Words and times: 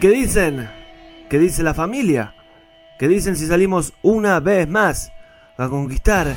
Qué 0.00 0.08
dicen? 0.08 0.68
¿Qué 1.28 1.38
dice 1.38 1.62
la 1.62 1.74
familia? 1.74 2.34
¿Qué 2.98 3.06
dicen 3.06 3.36
si 3.36 3.46
salimos 3.46 3.92
una 4.02 4.40
vez 4.40 4.66
más 4.66 5.12
a 5.58 5.68
conquistar 5.68 6.34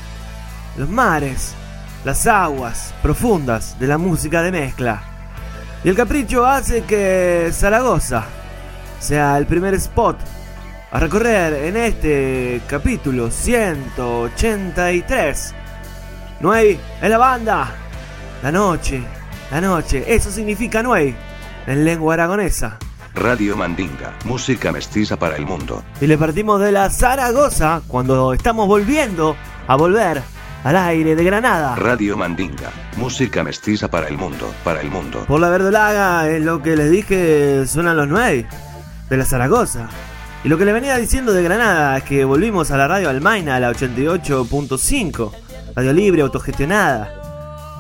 los 0.78 0.90
mares, 0.90 1.56
las 2.04 2.28
aguas 2.28 2.94
profundas 3.02 3.80
de 3.80 3.88
la 3.88 3.98
música 3.98 4.42
de 4.42 4.52
mezcla? 4.52 5.02
Y 5.84 5.90
el 5.90 5.96
capricho 5.96 6.46
hace 6.46 6.84
que 6.84 7.50
Zaragoza 7.54 8.26
sea 9.00 9.38
el 9.38 9.46
primer 9.46 9.74
spot 9.76 10.18
a 10.92 11.00
recorrer 11.00 11.54
en 11.66 11.78
este 11.78 12.60
capítulo 12.68 13.32
183. 13.32 15.56
Nuey 16.42 16.78
en 17.02 17.10
la 17.10 17.18
banda. 17.18 17.72
La 18.44 18.52
noche, 18.52 19.02
la 19.52 19.62
noche, 19.62 20.04
eso 20.06 20.30
significa 20.30 20.84
Nuey 20.84 21.16
en 21.66 21.86
lengua 21.86 22.16
aragonesa. 22.16 22.78
Radio 23.16 23.56
Mandinga, 23.56 24.18
música 24.26 24.72
mestiza 24.72 25.18
para 25.18 25.36
el 25.36 25.46
mundo. 25.46 25.84
Y 26.02 26.08
le 26.08 26.18
partimos 26.18 26.60
de 26.60 26.72
la 26.72 26.90
Zaragoza 26.90 27.82
cuando 27.88 28.34
estamos 28.34 28.68
volviendo 28.68 29.36
a 29.68 29.76
volver 29.76 30.24
al 30.64 30.76
aire 30.76 31.16
de 31.16 31.24
Granada. 31.24 31.76
Radio 31.76 32.18
Mandinga, 32.18 32.72
música 32.98 33.44
mestiza 33.44 33.88
para 33.88 34.08
el 34.08 34.18
mundo, 34.18 34.52
para 34.64 34.82
el 34.82 34.90
mundo. 34.90 35.26
Por 35.28 35.40
la 35.40 35.50
verdolaga 35.50 36.28
es 36.28 36.42
lo 36.42 36.64
que 36.64 36.76
les 36.76 36.90
dije, 36.90 37.68
suenan 37.68 37.98
los 37.98 38.08
nueve 38.08 38.48
de 39.10 39.18
la 39.18 39.26
Zaragoza. 39.26 39.90
Y 40.44 40.50
lo 40.50 40.58
que 40.58 40.66
les 40.66 40.74
venía 40.74 40.98
diciendo 40.98 41.34
de 41.34 41.44
Granada 41.44 41.96
es 41.98 42.04
que 42.04 42.26
volvimos 42.26 42.72
a 42.72 42.78
la 42.78 42.88
radio 42.88 43.10
Almaina, 43.10 43.58
a 43.58 43.60
la 43.60 43.72
88.5, 43.72 45.32
radio 45.76 45.94
libre, 45.94 46.22
autogestionada. 46.24 47.14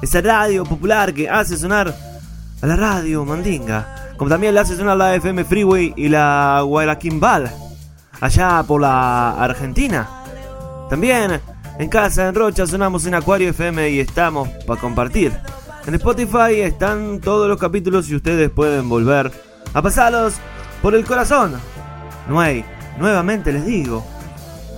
Esa 0.01 0.22
radio 0.22 0.63
popular 0.63 1.11
que 1.11 1.27
hace 1.27 1.57
sonar 1.57 1.93
a 2.61 2.67
la 2.67 2.75
radio 2.75 3.25
Mandinga. 3.25 4.03
Como 4.18 4.29
también 4.29 4.53
le 4.53 4.59
hace 4.59 4.75
sonar 4.75 4.97
la 4.97 5.16
FM 5.16 5.44
Freeway 5.44 5.94
y 5.96 6.09
la 6.09 6.62
Guadalquimbal, 6.63 7.51
allá 8.22 8.63
por 8.68 8.81
la 8.81 9.31
Argentina. 9.31 10.07
También 10.90 11.41
en 11.79 11.90
casa, 11.90 12.28
en 12.28 12.35
Rocha, 12.35 12.68
sonamos 12.68 13.06
en 13.06 13.16
Acuario 13.16 13.50
FM 13.50 13.90
y 13.90 14.00
estamos 14.00 14.47
para 14.68 14.79
compartir. 14.79 15.34
En 15.88 15.96
Spotify 15.96 16.62
están 16.62 17.19
todos 17.19 17.50
los 17.50 17.57
capítulos 17.57 18.09
y 18.09 18.16
ustedes 18.16 18.50
pueden 18.50 18.88
volver 18.88 19.31
a 19.73 19.81
pasarlos 19.81 20.35
por 20.81 20.96
el 20.96 21.03
corazón. 21.03 21.53
Nuey, 22.29 22.63
nuevamente 23.00 23.52
les 23.52 23.66
digo 23.66 24.06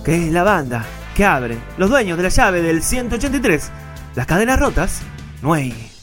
que 0.04 0.26
es 0.26 0.32
la 0.32 0.42
banda 0.42 0.84
que 1.14 1.24
abre 1.24 1.58
los 1.78 1.90
dueños 1.90 2.16
de 2.16 2.22
la 2.24 2.28
llave 2.30 2.62
del 2.62 2.82
183, 2.82 3.70
las 4.14 4.26
cadenas 4.26 4.58
rotas, 4.58 5.02
Nuey. 5.42 5.95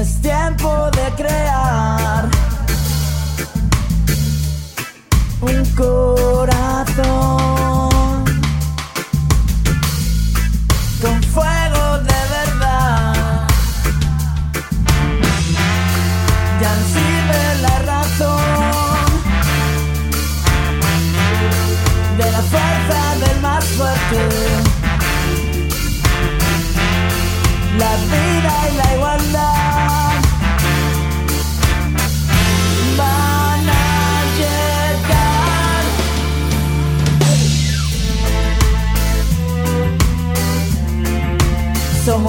Es 0.00 0.20
tiempo 0.20 0.90
de 0.90 1.10
crear 1.16 2.28
un 5.40 5.64
corazón 5.74 7.55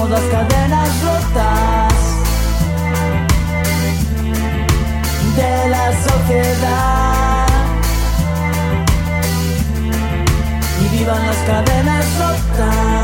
Las 0.06 0.22
cadenas 0.22 0.90
rotas 1.04 1.94
de 5.36 5.70
la 5.70 5.92
sociedad. 6.02 7.48
Y 10.80 10.98
vivan 10.98 11.26
las 11.26 11.38
cadenas 11.38 12.06
rotas. 12.20 12.97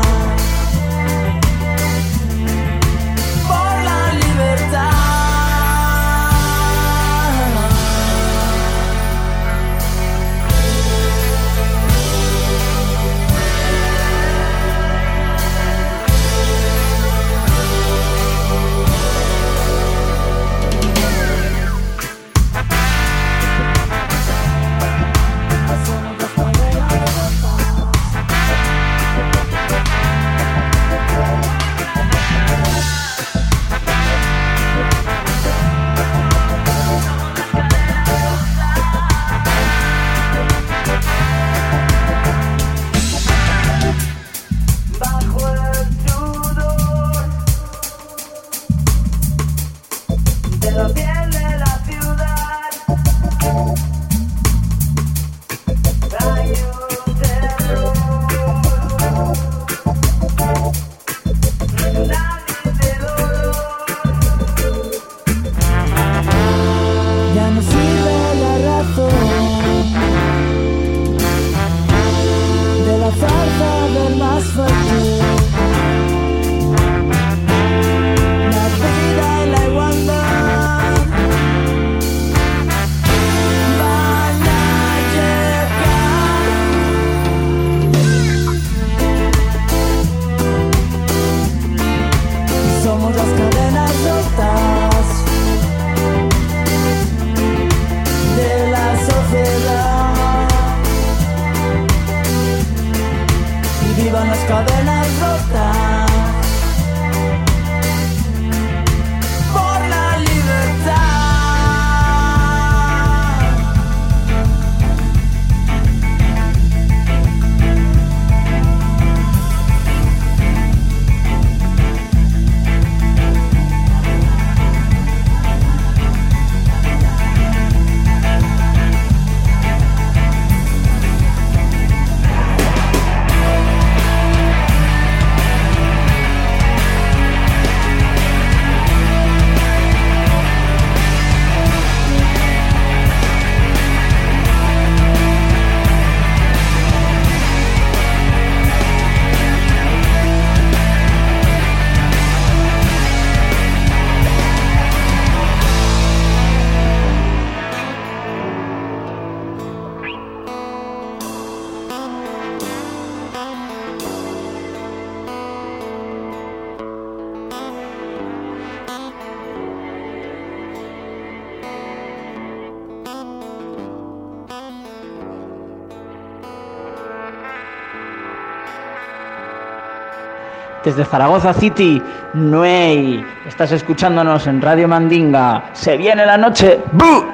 Desde 180.84 181.04
Zaragoza 181.06 181.54
City, 181.54 182.02
Nuey. 182.34 183.24
Estás 183.46 183.72
escuchándonos 183.72 184.46
en 184.46 184.60
Radio 184.60 184.86
Mandinga. 184.86 185.70
Se 185.72 185.96
viene 185.96 186.26
la 186.26 186.36
noche. 186.36 186.78
¡Bu! 186.92 187.24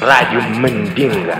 Radio 0.00 0.40
Mandinga. 0.58 1.38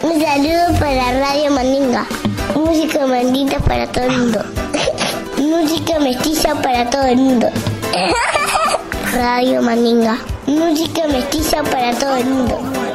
Un 0.00 0.20
saludo 0.20 0.78
para 0.78 1.18
Radio 1.18 1.50
Mandinga. 1.50 2.06
Música 2.54 3.04
mandinga 3.04 3.58
para 3.58 3.86
todo 3.88 4.04
el 4.04 4.18
mundo. 4.18 4.44
Música 5.38 5.98
mestiza 5.98 6.54
para 6.62 6.88
todo 6.88 7.06
el 7.06 7.16
mundo. 7.16 7.48
Radio 9.12 9.60
Mandinga. 9.60 10.18
Música 10.46 11.02
mestiza 11.08 11.64
para 11.64 11.92
todo 11.98 12.16
el 12.16 12.26
mundo. 12.26 12.87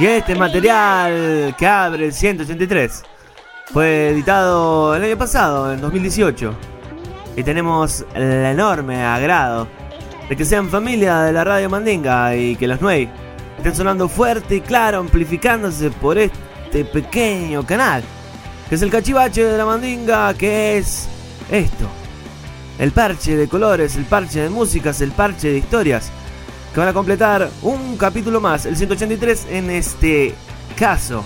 Y 0.00 0.06
este 0.06 0.34
material 0.34 1.54
que 1.58 1.66
abre 1.66 2.06
el 2.06 2.14
183 2.14 3.02
fue 3.70 4.08
editado 4.08 4.96
el 4.96 5.04
año 5.04 5.18
pasado, 5.18 5.74
en 5.74 5.82
2018. 5.82 6.54
Y 7.36 7.42
tenemos 7.42 8.06
el 8.14 8.22
enorme 8.22 9.04
agrado 9.04 9.68
de 10.26 10.36
que 10.38 10.46
sean 10.46 10.70
familia 10.70 11.18
de 11.20 11.34
la 11.34 11.44
radio 11.44 11.68
Mandinga 11.68 12.34
y 12.34 12.56
que 12.56 12.66
los 12.66 12.80
Nuey 12.80 13.10
estén 13.58 13.74
sonando 13.74 14.08
fuerte 14.08 14.56
y 14.56 14.60
claro, 14.62 15.00
amplificándose 15.00 15.90
por 15.90 16.16
este 16.16 16.82
pequeño 16.86 17.66
canal, 17.66 18.02
que 18.70 18.76
es 18.76 18.82
el 18.82 18.90
cachivache 18.90 19.44
de 19.44 19.58
la 19.58 19.66
Mandinga, 19.66 20.32
que 20.32 20.78
es 20.78 21.08
esto. 21.50 21.84
El 22.78 22.92
parche 22.92 23.36
de 23.36 23.48
colores, 23.48 23.96
el 23.96 24.06
parche 24.06 24.40
de 24.40 24.48
músicas, 24.48 25.02
el 25.02 25.10
parche 25.10 25.50
de 25.50 25.58
historias, 25.58 26.10
que 26.72 26.80
van 26.80 26.88
a 26.88 26.92
completar 26.92 27.48
un 27.62 27.96
capítulo 27.96 28.40
más, 28.40 28.66
el 28.66 28.76
183 28.76 29.46
en 29.50 29.70
este 29.70 30.34
caso. 30.76 31.24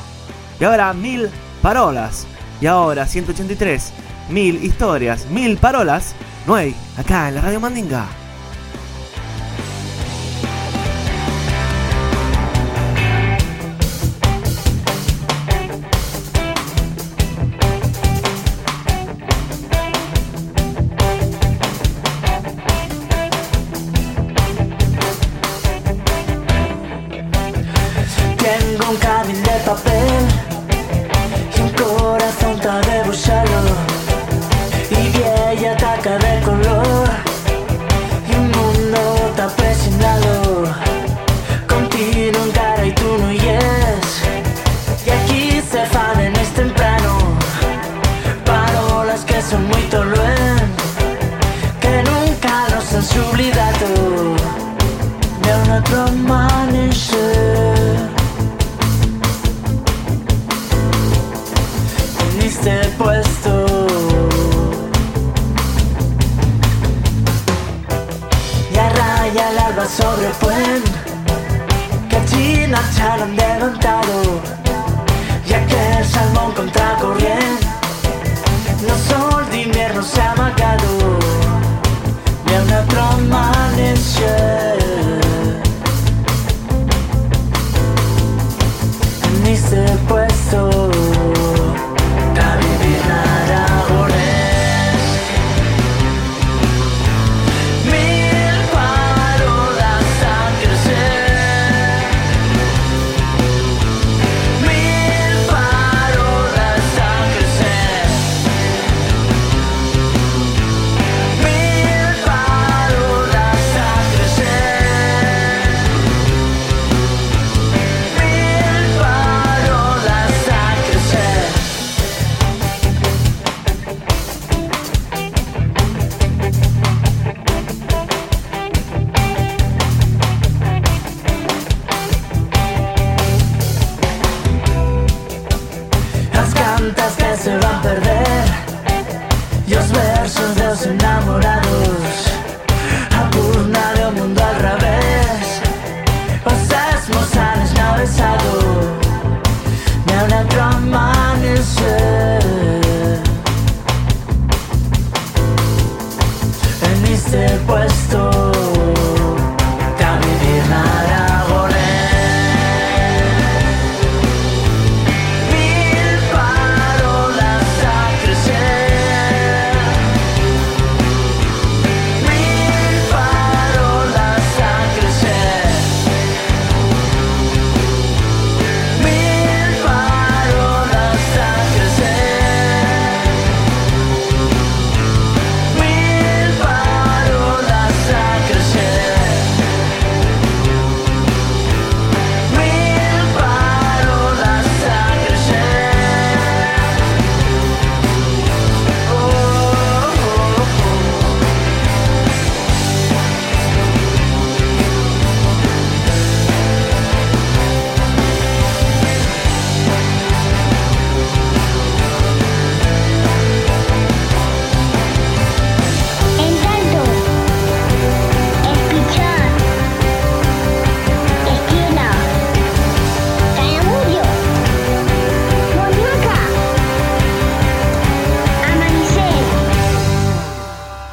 Y 0.61 0.65
ahora 0.65 0.93
mil 0.93 1.29
parolas. 1.63 2.27
Y 2.61 2.67
ahora 2.67 3.07
183, 3.07 3.93
mil 4.31 4.63
historias, 4.65 5.27
mil 5.27 5.57
parolas. 5.57 6.15
No 6.47 6.55
hay 6.55 6.75
acá 6.97 7.29
en 7.29 7.35
la 7.35 7.41
Radio 7.41 7.61
Mandinga. 7.61 8.24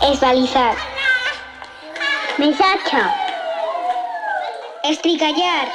Esbalizar, 0.01 0.75
mesacha, 2.37 3.13
estricallar, 4.83 5.67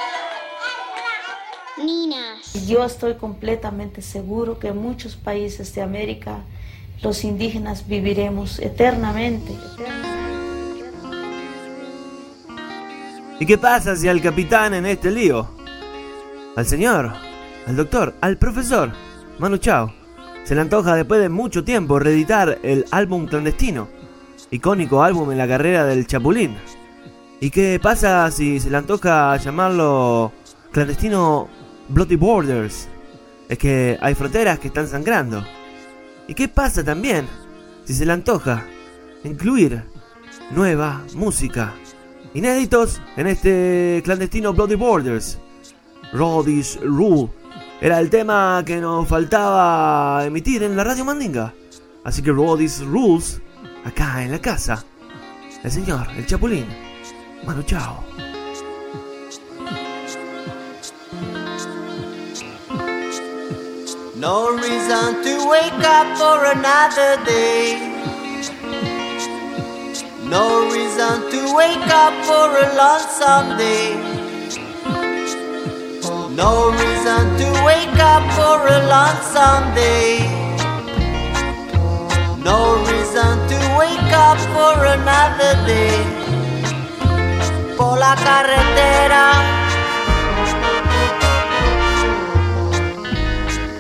Ninas. 1.79 2.67
Yo 2.67 2.85
estoy 2.85 3.15
completamente 3.15 4.03
seguro 4.03 4.59
que 4.59 4.69
en 4.69 4.79
muchos 4.79 5.15
países 5.15 5.75
de 5.75 5.83
América 5.83 6.39
los 7.03 7.23
indígenas 7.23 7.87
viviremos 7.87 8.59
eternamente. 8.59 9.53
¿Y 13.39 13.45
qué 13.45 13.59
pasa 13.59 13.95
si 13.95 14.09
al 14.09 14.23
capitán 14.23 14.73
en 14.73 14.87
este 14.87 15.11
lío? 15.11 15.51
Al 16.57 16.65
señor, 16.65 17.13
al 17.67 17.77
doctor, 17.77 18.15
al 18.23 18.39
profesor, 18.39 18.91
Manu 19.39 19.59
Chao, 19.59 19.93
se 20.45 20.55
le 20.55 20.63
antoja 20.63 20.97
después 20.97 21.21
de 21.21 21.29
mucho 21.29 21.63
tiempo 21.63 21.99
reeditar 21.99 22.59
el 22.63 22.87
álbum 22.91 23.27
clandestino, 23.27 23.89
icónico 24.51 25.03
álbum 25.03 25.31
en 25.33 25.39
la 25.39 25.49
carrera 25.49 25.85
del 25.85 26.07
Chapulín. 26.07 26.57
¿Y 27.41 27.51
qué 27.51 27.79
pasa 27.83 28.31
si 28.31 28.61
se 28.61 28.71
le 28.71 28.77
antoja 28.77 29.37
llamarlo 29.37 30.33
clandestino 30.73 31.49
Bloody 31.89 32.17
Borders? 32.17 32.89
Es 33.49 33.59
que 33.59 33.99
hay 34.01 34.15
fronteras 34.15 34.59
que 34.59 34.69
están 34.69 34.89
sangrando. 34.89 35.45
¿Y 36.29 36.35
qué 36.35 36.49
pasa 36.49 36.83
también 36.83 37.27
si 37.85 37.95
se 37.95 38.07
le 38.07 38.13
antoja 38.13 38.65
incluir 39.25 39.85
nueva 40.51 41.03
música? 41.15 41.75
Inéditos 42.35 43.01
en 43.17 43.29
este 43.29 44.01
clandestino 44.05 44.53
Bloody 44.53 44.75
Borders. 44.75 45.39
Roddy's 46.13 46.79
Rule 46.83 47.31
era 47.81 48.01
el 48.01 48.09
tema 48.09 48.63
que 48.65 48.81
nos 48.81 49.07
faltaba 49.07 50.25
emitir 50.25 50.63
en 50.63 50.77
la 50.77 50.85
radio 50.85 51.05
Mandinga. 51.05 51.53
Así 52.05 52.23
que 52.23 52.33
Roddy's 52.33 52.83
Rules, 52.85 53.43
acá 53.87 54.23
en 54.23 54.33
la 54.33 54.39
casa. 54.39 54.85
El 55.63 55.71
señor, 55.71 56.07
el 56.17 56.27
Chapulín. 56.27 56.67
Manu 57.45 57.63
Chao. 57.63 58.05
No 64.17 64.51
reason 64.57 65.23
to 65.23 65.49
wake 65.49 65.85
up 65.85 66.19
for 66.19 66.45
another 66.47 67.25
day. 67.25 67.79
No 70.25 70.69
reason 70.73 71.31
to 71.31 71.55
wake 71.55 71.89
up 72.05 72.15
for 72.25 72.49
a 72.65 72.67
lonesome 72.75 73.57
day. 73.57 73.95
No 76.35 76.71
reason 76.73 77.25
to 77.39 77.65
wake 77.65 78.01
up 78.01 78.25
for 78.35 78.67
a 78.67 78.79
lonesome 78.89 79.75
day. 79.75 80.46
No 82.47 82.77
reason 82.77 83.35
to 83.49 83.57
wake 83.77 84.13
up 84.13 84.39
for 84.55 84.77
another 84.97 85.55
day. 85.67 85.99
Por 87.77 87.99
la 87.99 88.15
carretera. 88.15 89.25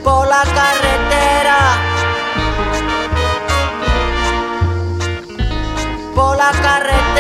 Por 0.02 0.26
la 0.26 0.42
carretera. 0.58 1.58
Por 6.16 6.36
la 6.36 6.50
carretera. 6.50 7.15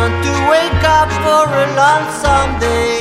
Reason 0.00 0.22
to 0.22 0.34
wake 0.48 0.84
up 0.84 1.10
for 1.24 1.44
a 1.44 1.66
lonesome 1.76 2.58
day. 2.58 3.00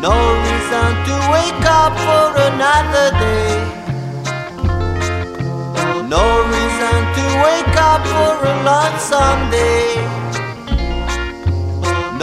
No 0.00 0.16
reason 0.46 0.90
to 1.06 1.14
wake 1.32 1.66
up 1.66 1.92
for 2.06 2.28
another 2.48 3.10
day. 3.20 3.52
No 6.08 6.24
reason 6.54 6.98
to 7.16 7.24
wake 7.44 7.76
up 7.76 8.00
for 8.14 8.32
a 8.52 8.54
lonesome 8.68 9.50
day. 9.50 10.00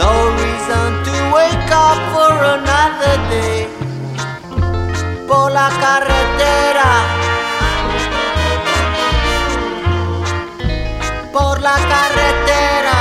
No 0.02 0.12
reason 0.42 0.88
to 1.06 1.14
wake 1.36 1.70
up 1.70 2.00
for 2.12 2.32
another 2.56 3.16
day. 3.30 3.68
Por 5.28 5.50
la 5.52 5.68
carretera. 5.82 7.17
Por 11.32 11.60
la 11.60 11.76
carretera. 11.76 12.98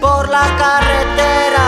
Por 0.00 0.28
la 0.28 0.46
carretera. 0.58 1.66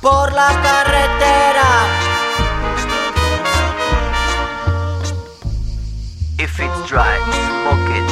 Por 0.00 0.32
la 0.32 0.48
carretera. 0.62 1.68
If 6.38 6.58
it's 6.60 6.88
dry, 6.88 7.18
smoke 7.48 7.90
it. 8.00 8.10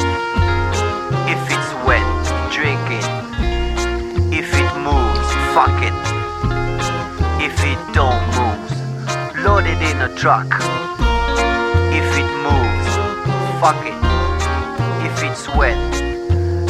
If 1.33 1.41
it's 1.51 1.73
wet, 1.85 2.07
drink 2.51 2.85
it. 2.91 3.07
If 4.31 4.53
it 4.53 4.71
moves, 4.77 5.29
fuck 5.53 5.81
it. 5.81 5.93
If 7.41 7.63
it 7.63 7.79
don't 7.93 8.32
it 9.73 9.81
in 9.81 10.01
a 10.01 10.15
truck. 10.15 10.47
If 11.99 12.09
it 12.21 12.29
moves, 12.45 12.93
fuck 13.59 13.81
it. 13.85 13.97
If 15.07 15.23
it's 15.23 15.47
wet, 15.55 15.77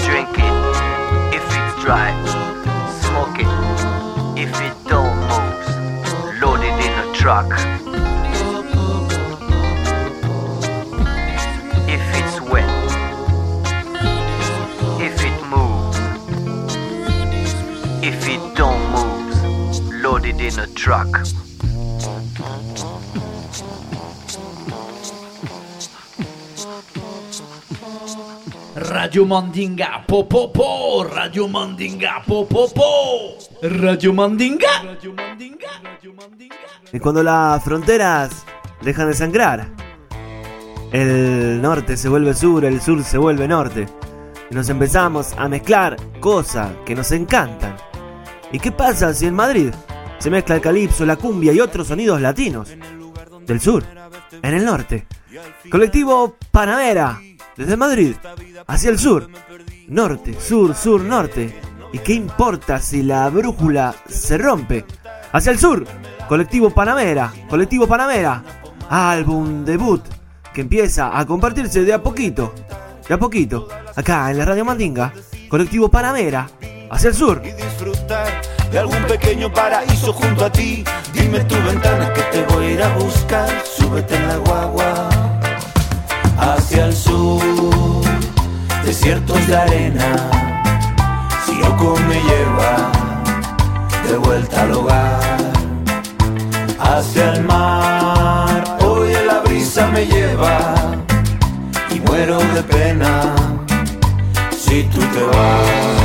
drink 0.06 0.30
it. 0.38 0.56
If 1.38 1.44
it's 1.44 1.84
dry, 1.84 2.12
smoke 3.02 3.40
it. 3.40 3.52
If 4.40 4.54
it 4.62 4.76
don't 4.88 5.18
move, 5.32 6.42
load 6.42 6.62
it 6.62 6.78
in 6.86 6.94
a 7.04 7.14
truck. 7.14 7.52
If 11.96 12.04
it's 12.20 12.40
wet, 12.52 12.70
if 15.02 15.18
it 15.30 15.38
moves, 15.54 15.98
if 18.02 18.28
it 18.28 18.56
don't 18.56 18.84
move, 18.92 19.34
load 20.02 20.26
it 20.26 20.40
in 20.40 20.60
a 20.60 20.68
truck. 20.68 21.33
Radio 29.04 29.26
Mandinga, 29.26 30.06
po 30.08 30.24
po 30.30 31.04
Radio 31.04 31.50
Mandinga, 31.50 32.24
po 32.26 32.48
po 32.48 32.70
po, 32.70 33.36
Radio 33.62 34.14
Mandinga. 34.14 34.96
Y 36.94 37.00
cuando 37.02 37.22
las 37.22 37.62
fronteras 37.62 38.46
dejan 38.82 39.10
de 39.10 39.14
sangrar, 39.14 39.68
el 40.94 41.62
norte 41.62 41.98
se 41.98 42.08
vuelve 42.08 42.34
sur, 42.34 42.64
el 42.64 42.80
sur 42.80 43.04
se 43.04 43.18
vuelve 43.18 43.46
norte. 43.46 43.88
Y 44.50 44.56
nos 44.56 44.70
empezamos 44.70 45.34
a 45.38 45.50
mezclar 45.50 45.98
cosas 46.22 46.72
que 46.86 46.96
nos 46.96 47.12
encantan. 47.12 47.76
¿Y 48.54 48.60
qué 48.60 48.72
pasa 48.72 49.14
si 49.14 49.26
en 49.26 49.36
Madrid 49.36 49.74
se 50.18 50.30
mezcla 50.30 50.56
el 50.56 50.62
calipso, 50.62 51.06
la 51.06 51.18
cumbia 51.18 51.52
y 51.52 51.60
otros 51.60 51.88
sonidos 51.88 52.22
latinos? 52.22 52.70
Del 53.46 53.60
sur, 53.60 53.84
en 54.42 54.54
el 54.54 54.64
norte. 54.64 55.08
Colectivo 55.70 56.38
Panamera, 56.52 57.20
desde 57.58 57.78
Madrid 57.78 58.16
hacia 58.68 58.90
el 58.90 59.00
sur. 59.00 59.30
Norte, 59.88 60.40
sur, 60.40 60.76
sur, 60.76 61.02
norte. 61.02 61.60
¿Y 61.92 62.00
qué 62.00 62.14
importa 62.14 62.80
si 62.80 63.04
la 63.04 63.30
brújula 63.30 63.94
se 64.08 64.38
rompe? 64.38 64.86
Hacia 65.32 65.52
el 65.52 65.60
sur, 65.60 65.86
colectivo 66.28 66.70
Panamera, 66.72 67.32
colectivo 67.50 67.88
Panamera. 67.88 68.44
Álbum 68.90 69.64
debut 69.64 70.02
que 70.54 70.62
empieza 70.62 71.18
a 71.18 71.26
compartirse 71.26 71.84
de 71.84 71.94
a 71.94 72.02
poquito, 72.02 72.54
de 73.08 73.14
a 73.14 73.18
poquito, 73.18 73.68
acá 73.96 74.30
en 74.30 74.38
la 74.38 74.46
Radio 74.46 74.66
Mandinga, 74.66 75.14
colectivo 75.50 75.90
Panamera, 75.90 76.50
hacia 76.92 77.10
el 77.10 77.16
sur. 77.16 77.42
disfrutar 77.42 78.42
de 78.72 78.80
algún 78.80 79.04
pequeño 79.06 79.52
paraíso 79.52 80.14
junto 80.14 80.46
a 80.46 80.52
ti. 80.52 80.84
Dime 81.14 81.40
tu 81.42 81.56
ventana 81.64 82.12
que 82.14 82.22
te 82.24 82.44
voy 82.54 82.66
a 82.66 82.72
ir 82.72 82.84
a 82.84 82.98
buscar. 82.98 83.50
Súbete 83.66 84.16
en 84.16 84.28
la 84.28 84.38
guagua 84.38 85.33
hacia 86.38 86.86
el 86.86 86.96
sur, 86.96 87.42
desiertos 88.86 89.48
de 89.48 89.56
arena. 89.56 90.30
Si 91.46 91.58
Yoko 91.58 91.96
me 92.08 92.16
lleva 92.16 92.92
de 94.08 94.18
vuelta 94.18 94.62
al 94.62 94.72
hogar, 94.74 95.38
hacia 96.80 97.34
el 97.34 97.44
mar. 97.44 98.78
Hoy 98.82 99.14
la 99.26 99.40
brisa 99.40 99.88
me 99.88 100.06
lleva 100.06 100.76
y 101.90 102.00
muero 102.00 102.40
de 102.40 102.64
pena 102.64 103.36
si 104.58 104.84
tú 104.84 105.00
te 105.00 105.24
vas. 105.24 106.03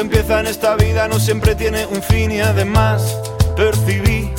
Empieza 0.00 0.40
en 0.40 0.46
esta 0.46 0.76
vida 0.76 1.08
no 1.08 1.18
siempre 1.18 1.54
tiene 1.54 1.84
un 1.86 2.02
fin 2.02 2.32
y 2.32 2.40
además 2.40 3.16
percibí 3.54 4.30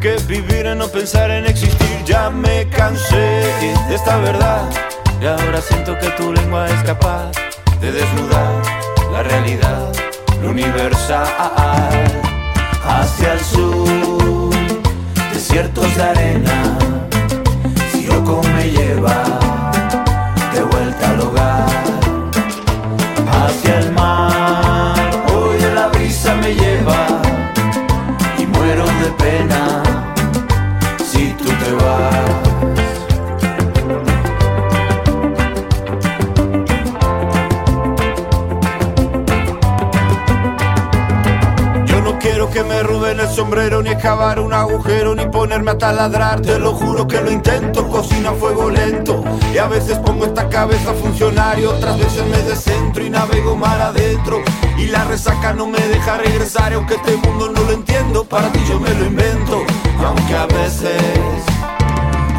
que 0.00 0.16
vivir 0.26 0.66
es 0.66 0.76
no 0.76 0.88
pensar 0.88 1.30
en 1.30 1.46
existir. 1.46 2.04
Ya 2.04 2.30
me 2.30 2.68
cansé 2.68 3.16
de 3.88 3.94
esta 3.94 4.16
verdad 4.18 4.68
y 5.20 5.26
ahora 5.26 5.60
siento 5.60 5.96
que 5.98 6.08
tu 6.10 6.32
lengua 6.32 6.68
es 6.68 6.82
capaz 6.82 7.30
de 7.80 7.92
desnudar 7.92 8.62
la 9.12 9.22
realidad, 9.22 9.92
lo 10.42 10.50
universal. 10.50 11.26
Hacia 12.86 13.32
el 13.32 13.40
sur, 13.40 14.54
desiertos 15.32 15.96
de 15.96 16.02
arena, 16.02 16.63
agujero, 44.64 45.14
ni 45.14 45.26
ponerme 45.26 45.72
a 45.72 45.78
taladrar. 45.78 46.40
Te 46.40 46.58
lo 46.58 46.74
juro 46.74 47.06
que 47.06 47.20
lo 47.20 47.30
intento, 47.30 47.88
cocina 47.88 48.30
a 48.30 48.34
fuego 48.34 48.70
lento. 48.70 49.24
Y 49.52 49.58
a 49.58 49.66
veces 49.66 49.98
pongo 49.98 50.26
esta 50.26 50.48
cabeza 50.48 50.90
a 50.90 50.94
funcionar 50.94 51.58
otras 51.66 51.98
veces 51.98 52.24
me 52.26 52.38
descentro 52.42 53.04
y 53.04 53.10
navego 53.10 53.56
mar 53.56 53.80
adentro. 53.80 54.42
Y 54.78 54.86
la 54.86 55.04
resaca 55.04 55.52
no 55.52 55.66
me 55.66 55.78
deja 55.78 56.16
regresar, 56.18 56.72
aunque 56.72 56.94
este 56.94 57.16
mundo 57.16 57.50
no 57.50 57.62
lo 57.62 57.72
entiendo, 57.72 58.24
para 58.24 58.50
ti 58.52 58.60
yo 58.68 58.78
me 58.80 58.92
lo 58.94 59.06
invento. 59.06 59.62
Y 60.00 60.04
aunque 60.04 60.36
a 60.36 60.46
veces 60.46 61.02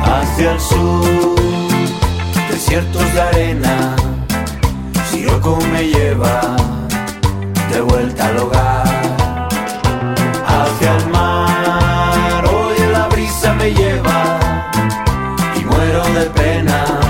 hacia 0.04 0.52
el 0.52 0.60
sur, 0.60 1.36
desiertos 2.50 3.14
de 3.14 3.22
arena, 3.22 3.96
Siroco 5.10 5.58
me 5.72 5.88
lleva 5.88 6.56
de 7.72 7.82
vuelta 7.82 8.28
al 8.28 8.38
hogar 8.38 9.48
hacia 10.48 10.98
el 10.98 11.08
mar. 11.08 11.25
De 16.16 16.30
pena 16.30 17.05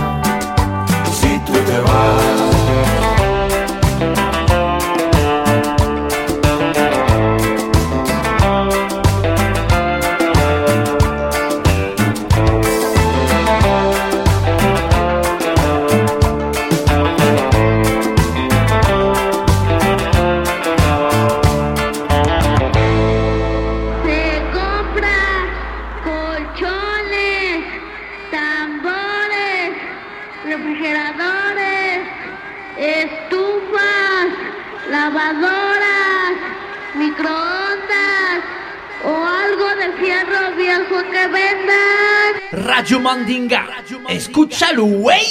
Radio 42.52 43.00
Mandinga. 43.00 43.68
Escúchalo, 44.10 44.86
güey. 44.86 45.26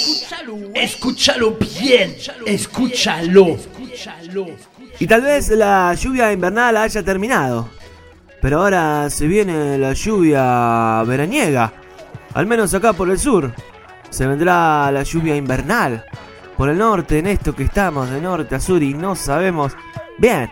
Escúchalo 0.73 1.57
bien. 1.79 2.15
Escúchalo. 2.45 3.57
Y 4.99 5.07
tal 5.07 5.21
vez 5.21 5.49
la 5.49 5.93
lluvia 5.93 6.31
invernal 6.31 6.77
haya 6.77 7.03
terminado. 7.03 7.69
Pero 8.41 8.61
ahora 8.61 9.09
se 9.09 9.27
viene 9.27 9.77
la 9.77 9.93
lluvia 9.93 11.03
veraniega. 11.03 11.73
Al 12.33 12.45
menos 12.45 12.73
acá 12.73 12.93
por 12.93 13.09
el 13.09 13.19
sur. 13.19 13.53
Se 14.09 14.27
vendrá 14.27 14.91
la 14.91 15.03
lluvia 15.03 15.35
invernal. 15.35 16.05
Por 16.55 16.69
el 16.69 16.77
norte, 16.77 17.19
en 17.19 17.27
esto 17.27 17.55
que 17.55 17.63
estamos 17.63 18.09
de 18.09 18.21
norte 18.21 18.55
a 18.55 18.59
sur 18.59 18.81
y 18.81 18.93
no 18.93 19.15
sabemos 19.15 19.73
bien 20.17 20.49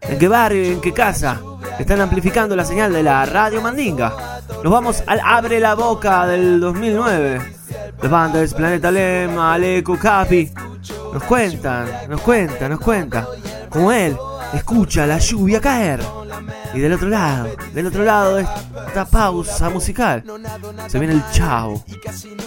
en 0.00 0.18
qué 0.18 0.28
barrio 0.28 0.64
en 0.64 0.80
qué 0.80 0.92
casa 0.92 1.40
están 1.78 2.00
amplificando 2.00 2.54
la 2.54 2.64
señal 2.64 2.92
de 2.92 3.02
la 3.02 3.24
Radio 3.26 3.60
Mandinga. 3.60 4.35
Nos 4.48 4.72
vamos 4.72 5.02
al 5.06 5.20
Abre 5.24 5.60
la 5.60 5.74
Boca 5.74 6.26
del 6.26 6.60
2009. 6.60 7.40
Los 8.02 8.10
bandas 8.10 8.54
Planeta 8.54 8.90
Lema, 8.90 9.54
Aleco, 9.54 9.98
Capi. 9.98 10.50
Nos 11.12 11.22
cuentan, 11.24 11.88
nos 12.08 12.20
cuentan, 12.20 12.70
nos 12.70 12.80
cuentan. 12.80 13.26
Como 13.70 13.92
él 13.92 14.16
escucha 14.54 15.06
la 15.06 15.18
lluvia 15.18 15.60
caer. 15.60 16.00
Y 16.74 16.80
del 16.80 16.92
otro 16.92 17.08
lado, 17.08 17.48
del 17.72 17.86
otro 17.86 18.04
lado 18.04 18.36
de 18.36 18.46
esta 18.86 19.06
pausa 19.06 19.70
musical, 19.70 20.22
se 20.88 20.98
viene 20.98 21.14
el 21.14 21.22
chavo. 21.32 21.82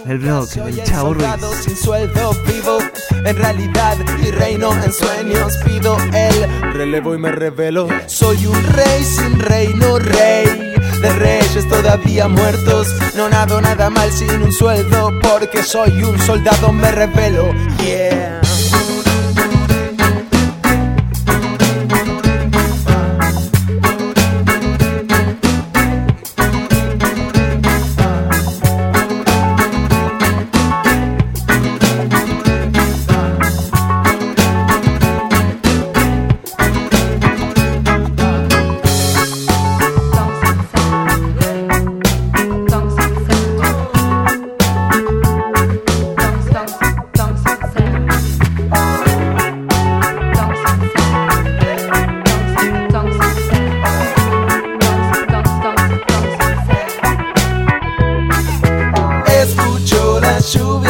El 0.06 0.20
bloque 0.20 0.62
del 0.62 0.84
chavo 0.84 1.14
Ruiz. 1.14 1.28
sin 1.62 1.76
sueldo 1.76 2.32
vivo 2.46 2.78
en 3.26 3.36
realidad 3.36 3.98
y 4.24 4.32
reino 4.32 4.72
en 4.74 4.92
sueños 4.92 5.58
pido 5.66 5.98
el 6.14 6.74
relevo 6.74 7.14
y 7.14 7.18
me 7.18 7.32
revelo 7.32 7.88
soy 8.06 8.46
un 8.46 8.64
rey 8.64 9.04
sin 9.04 9.40
reino 9.40 10.00
rey 10.00 10.79
de 11.00 11.10
reyes 11.14 11.68
todavía 11.68 12.28
muertos. 12.28 12.88
No 13.16 13.30
nado 13.30 13.62
nada 13.62 13.90
mal 13.90 14.12
sin 14.12 14.42
un 14.42 14.52
sueldo 14.52 15.18
porque 15.22 15.64
soy 15.64 16.04
un 16.04 16.20
soldado 16.20 16.72
me 16.72 16.92
revelo. 16.92 17.54
Yeah 17.84 18.49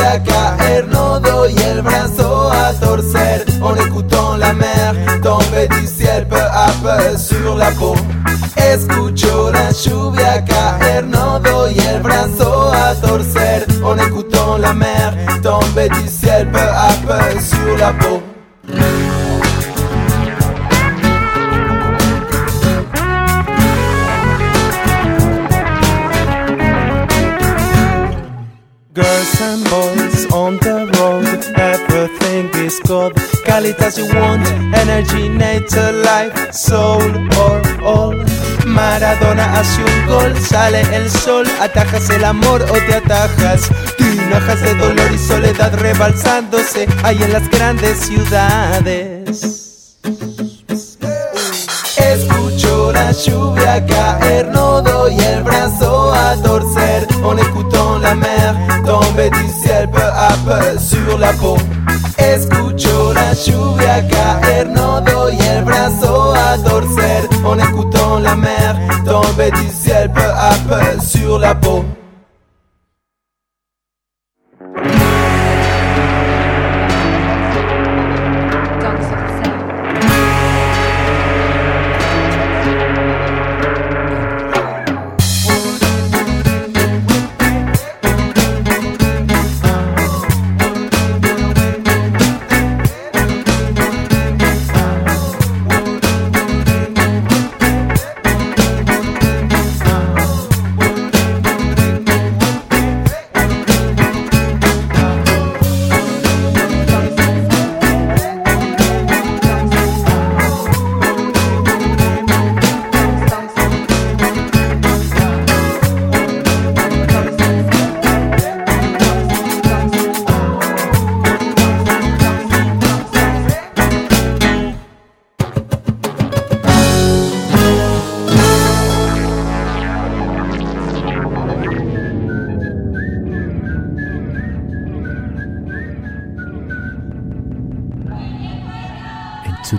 lluvia 0.10 0.24
caer, 0.24 0.88
no 0.88 1.20
doy 1.20 1.56
el 1.62 1.82
brazo 1.82 2.52
a 2.52 2.74
torcer. 2.74 3.46
En 3.62 3.76
écoutant 3.76 4.38
la 4.38 4.54
mer 4.54 4.96
tomber 5.22 5.68
du 5.68 5.86
ciel 5.86 6.28
peu 6.28 6.36
à 6.36 6.68
peu 6.82 7.18
sur 7.18 7.56
la 7.56 7.72
peau. 7.72 7.96
Escucho 8.56 9.52
la 9.52 9.72
lluvia 9.72 10.42
caer, 10.42 11.04
no 11.04 11.40
doy 11.40 11.78
el 11.80 12.02
brazo 12.02 12.72
a 12.72 12.96
torcer. 12.96 13.66
En 13.84 13.98
écoutant 13.98 14.58
la 14.58 14.74
mer 14.74 15.14
tomber 15.44 15.90
du 15.90 16.08
ciel 16.08 16.50
peu 16.52 16.60
à 16.60 16.90
peu 17.06 17.40
sur 17.40 17.78
la 17.78 17.94
peau 17.94 18.22
as 33.90 33.98
you 33.98 34.06
want, 34.20 34.46
energy, 34.76 35.30
nature, 35.30 35.92
life, 35.92 36.54
soul 36.54 37.02
or 37.44 37.58
all. 37.84 38.16
Maradona 38.66 39.46
hace 39.54 39.82
un 39.82 40.06
gol, 40.06 40.32
sale 40.38 40.82
el 40.94 41.10
sol, 41.10 41.46
atajas 41.60 42.10
el 42.12 42.24
amor 42.24 42.62
o 42.62 42.74
te 42.86 42.96
atajas. 42.96 43.62
Tinajas 43.98 44.62
de 44.62 44.76
dolor 44.76 45.12
y 45.12 45.18
soledad 45.18 45.74
rebalsándose 45.80 46.88
ahí 47.04 47.18
en 47.24 47.34
las 47.34 47.50
grandes 47.50 47.98
ciudades. 48.00 49.98
Escucho 51.98 52.92
la 52.92 53.12
lluvia 53.12 53.86
caer, 53.86 54.48
no 54.50 54.82
doy 54.82 55.18
el 55.20 55.42
brazo 55.44 56.14
a 56.14 56.36
torcer. 56.44 57.08
En 57.24 57.38
écoutant 57.38 57.98
la 58.00 58.14
mer 58.14 58.56
tomber 58.86 59.30
du 59.30 59.48
ciel 59.62 59.90
peu 59.90 60.02
à 60.02 60.30
peu 60.46 60.78
sur 60.78 61.18
la 61.18 61.34
peau. 61.34 61.58
Escucho 62.18 63.09
la 63.30 63.36
lluvia 63.36 64.08
caer, 64.08 64.70
no 64.70 65.02
doy 65.02 65.38
el 65.38 65.64
brazo 65.64 66.34
a 66.34 66.58
torcer 66.58 67.30
en 67.44 67.60
écoutant 67.60 68.20
la 68.20 68.36
mer 68.36 68.76
tomber 69.06 69.52
du 69.52 69.68
ciel 69.70 70.12
peu 70.12 70.22
à 70.22 70.52
peu 70.68 71.00
sur 71.00 71.38
la 71.38 71.54
peau. 71.54 71.86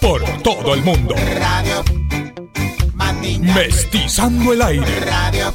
Por 0.00 0.22
todo 0.42 0.74
el 0.74 0.82
mundo. 0.82 1.14
Radio 1.38 1.82
Mandinga. 2.94 3.54
Mestizando 3.54 4.52
el 4.52 4.62
aire. 4.62 5.00
Radio 5.00 5.52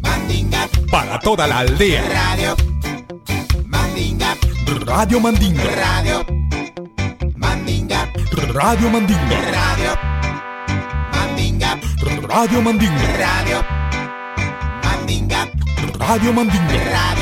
Mandinga. 0.00 0.68
Para 0.90 1.18
toda 1.20 1.46
la 1.46 1.58
aldea. 1.60 2.02
Radio 2.08 2.56
Mandinga. 3.66 4.36
Radio 4.86 5.20
Mandinga. 5.20 5.64
Radio 5.64 6.24
Mandinga. 7.36 8.08
Radio 8.52 8.90
Mandinga. 8.90 9.38
Radio 9.48 9.96
Mandinga. 11.12 12.18
Radio 12.28 12.62
Mandinga. 12.62 12.62
Radio 12.62 12.62
Mandinga. 12.62 13.16
Radio 13.18 13.64
Mandinga. 14.82 15.48
Radio 15.98 16.32
Mandinga. 16.32 17.21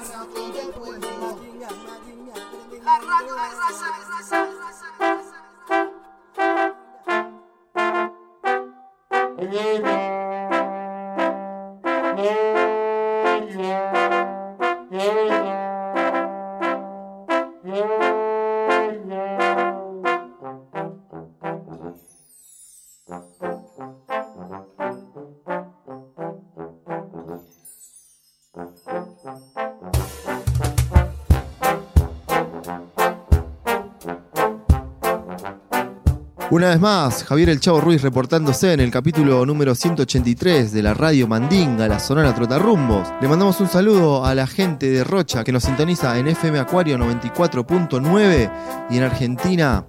Una 36.51 36.67
vez 36.67 36.81
más, 36.81 37.23
Javier 37.23 37.47
El 37.47 37.61
Chavo 37.61 37.79
Ruiz 37.79 38.01
reportándose 38.01 38.73
en 38.73 38.81
el 38.81 38.91
capítulo 38.91 39.45
número 39.45 39.73
183 39.73 40.73
de 40.73 40.83
la 40.83 40.93
Radio 40.93 41.25
Mandinga, 41.25 41.87
la 41.87 41.97
Sonora 41.97 42.35
Trotarrumbos. 42.35 43.07
Le 43.21 43.29
mandamos 43.29 43.61
un 43.61 43.69
saludo 43.69 44.25
a 44.25 44.35
la 44.35 44.45
gente 44.45 44.89
de 44.89 45.05
Rocha 45.05 45.45
que 45.45 45.53
nos 45.53 45.63
sintoniza 45.63 46.19
en 46.19 46.27
FM 46.27 46.59
Acuario 46.59 46.97
94.9 46.97 48.51
y 48.89 48.97
en 48.97 49.03
Argentina 49.03 49.85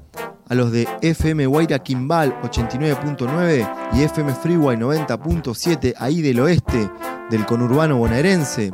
a 0.48 0.54
los 0.54 0.70
de 0.70 0.86
FM 1.00 1.46
Guaira 1.46 1.80
Quimbal 1.80 2.40
89.9 2.42 3.68
y 3.94 4.02
FM 4.02 4.32
Freeway 4.32 4.76
90.7 4.76 5.94
ahí 5.98 6.22
del 6.22 6.38
oeste 6.38 6.88
del 7.28 7.44
conurbano 7.44 7.96
bonaerense. 7.96 8.70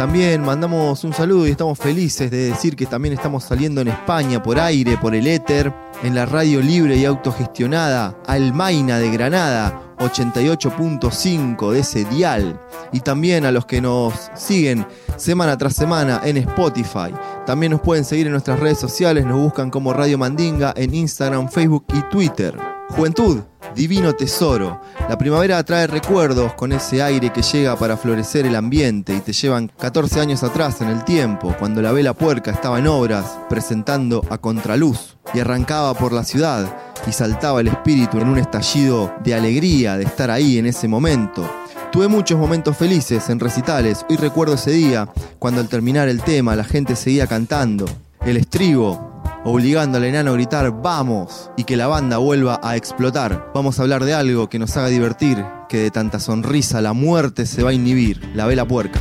También 0.00 0.40
mandamos 0.40 1.04
un 1.04 1.12
saludo 1.12 1.46
y 1.46 1.50
estamos 1.50 1.78
felices 1.78 2.30
de 2.30 2.48
decir 2.48 2.74
que 2.74 2.86
también 2.86 3.12
estamos 3.12 3.44
saliendo 3.44 3.82
en 3.82 3.88
España 3.88 4.42
por 4.42 4.58
aire, 4.58 4.96
por 4.96 5.14
el 5.14 5.26
éter, 5.26 5.74
en 6.02 6.14
la 6.14 6.24
radio 6.24 6.62
libre 6.62 6.96
y 6.96 7.04
autogestionada 7.04 8.16
Almaina 8.26 8.96
de 8.96 9.10
Granada 9.10 9.78
88.5 9.98 11.72
de 11.72 11.80
ese 11.80 12.06
dial. 12.06 12.58
Y 12.92 13.00
también 13.00 13.44
a 13.44 13.52
los 13.52 13.66
que 13.66 13.82
nos 13.82 14.14
siguen 14.34 14.86
semana 15.16 15.58
tras 15.58 15.74
semana 15.74 16.22
en 16.24 16.38
Spotify. 16.38 17.12
También 17.44 17.72
nos 17.72 17.82
pueden 17.82 18.06
seguir 18.06 18.24
en 18.24 18.32
nuestras 18.32 18.58
redes 18.58 18.78
sociales, 18.78 19.26
nos 19.26 19.38
buscan 19.38 19.68
como 19.70 19.92
Radio 19.92 20.16
Mandinga 20.16 20.72
en 20.78 20.94
Instagram, 20.94 21.50
Facebook 21.50 21.84
y 21.92 22.00
Twitter. 22.08 22.79
Juventud, 22.96 23.40
divino 23.74 24.14
tesoro. 24.14 24.80
La 25.08 25.16
primavera 25.16 25.62
trae 25.62 25.86
recuerdos 25.86 26.54
con 26.54 26.72
ese 26.72 27.02
aire 27.02 27.32
que 27.32 27.42
llega 27.42 27.76
para 27.76 27.96
florecer 27.96 28.46
el 28.46 28.56
ambiente 28.56 29.14
y 29.14 29.20
te 29.20 29.32
llevan 29.32 29.70
14 29.78 30.20
años 30.20 30.42
atrás 30.42 30.80
en 30.80 30.88
el 30.88 31.04
tiempo, 31.04 31.54
cuando 31.58 31.80
la 31.80 31.92
vela 31.92 32.14
puerca 32.14 32.50
estaba 32.50 32.78
en 32.78 32.88
obras, 32.88 33.38
presentando 33.48 34.24
a 34.28 34.38
contraluz 34.38 35.16
y 35.32 35.40
arrancaba 35.40 35.94
por 35.94 36.12
la 36.12 36.24
ciudad 36.24 36.66
y 37.06 37.12
saltaba 37.12 37.60
el 37.60 37.68
espíritu 37.68 38.18
en 38.18 38.28
un 38.28 38.38
estallido 38.38 39.14
de 39.22 39.34
alegría 39.34 39.96
de 39.96 40.04
estar 40.04 40.30
ahí 40.30 40.58
en 40.58 40.66
ese 40.66 40.88
momento. 40.88 41.48
Tuve 41.92 42.08
muchos 42.08 42.38
momentos 42.38 42.76
felices 42.76 43.28
en 43.30 43.40
recitales. 43.40 44.04
Hoy 44.08 44.16
recuerdo 44.16 44.54
ese 44.54 44.70
día 44.72 45.08
cuando 45.38 45.60
al 45.60 45.68
terminar 45.68 46.08
el 46.08 46.22
tema 46.22 46.54
la 46.54 46.64
gente 46.64 46.94
seguía 46.94 47.26
cantando. 47.26 47.86
El 48.24 48.36
estribo, 48.36 49.19
obligando 49.44 49.98
al 49.98 50.04
enano 50.04 50.30
a 50.30 50.34
gritar 50.34 50.70
¡Vamos! 50.82 51.50
y 51.56 51.64
que 51.64 51.76
la 51.76 51.86
banda 51.86 52.18
vuelva 52.18 52.60
a 52.62 52.76
explotar. 52.76 53.50
Vamos 53.54 53.78
a 53.78 53.82
hablar 53.82 54.04
de 54.04 54.14
algo 54.14 54.48
que 54.48 54.58
nos 54.58 54.76
haga 54.76 54.88
divertir, 54.88 55.44
que 55.68 55.78
de 55.78 55.90
tanta 55.90 56.20
sonrisa 56.20 56.80
la 56.80 56.92
muerte 56.92 57.46
se 57.46 57.62
va 57.62 57.70
a 57.70 57.74
inhibir, 57.74 58.20
la 58.34 58.46
vela 58.46 58.66
puerca. 58.66 59.00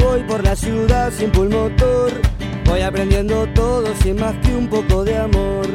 Voy 0.00 0.22
por 0.22 0.42
la 0.42 0.56
ciudad 0.56 1.12
sin 1.12 1.30
pulmotor. 1.30 2.12
Voy 2.64 2.80
aprendiendo 2.80 3.46
todo 3.54 3.86
sin 4.02 4.16
más 4.16 4.34
que 4.42 4.54
un 4.54 4.68
poco 4.68 5.04
de 5.04 5.16
amor. 5.16 5.66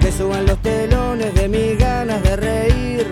Que 0.00 0.12
suban 0.12 0.46
los 0.46 0.60
telones 0.62 1.34
de 1.34 1.48
mis 1.48 1.78
ganas 1.78 2.22
de 2.22 2.36
reír. 2.36 3.06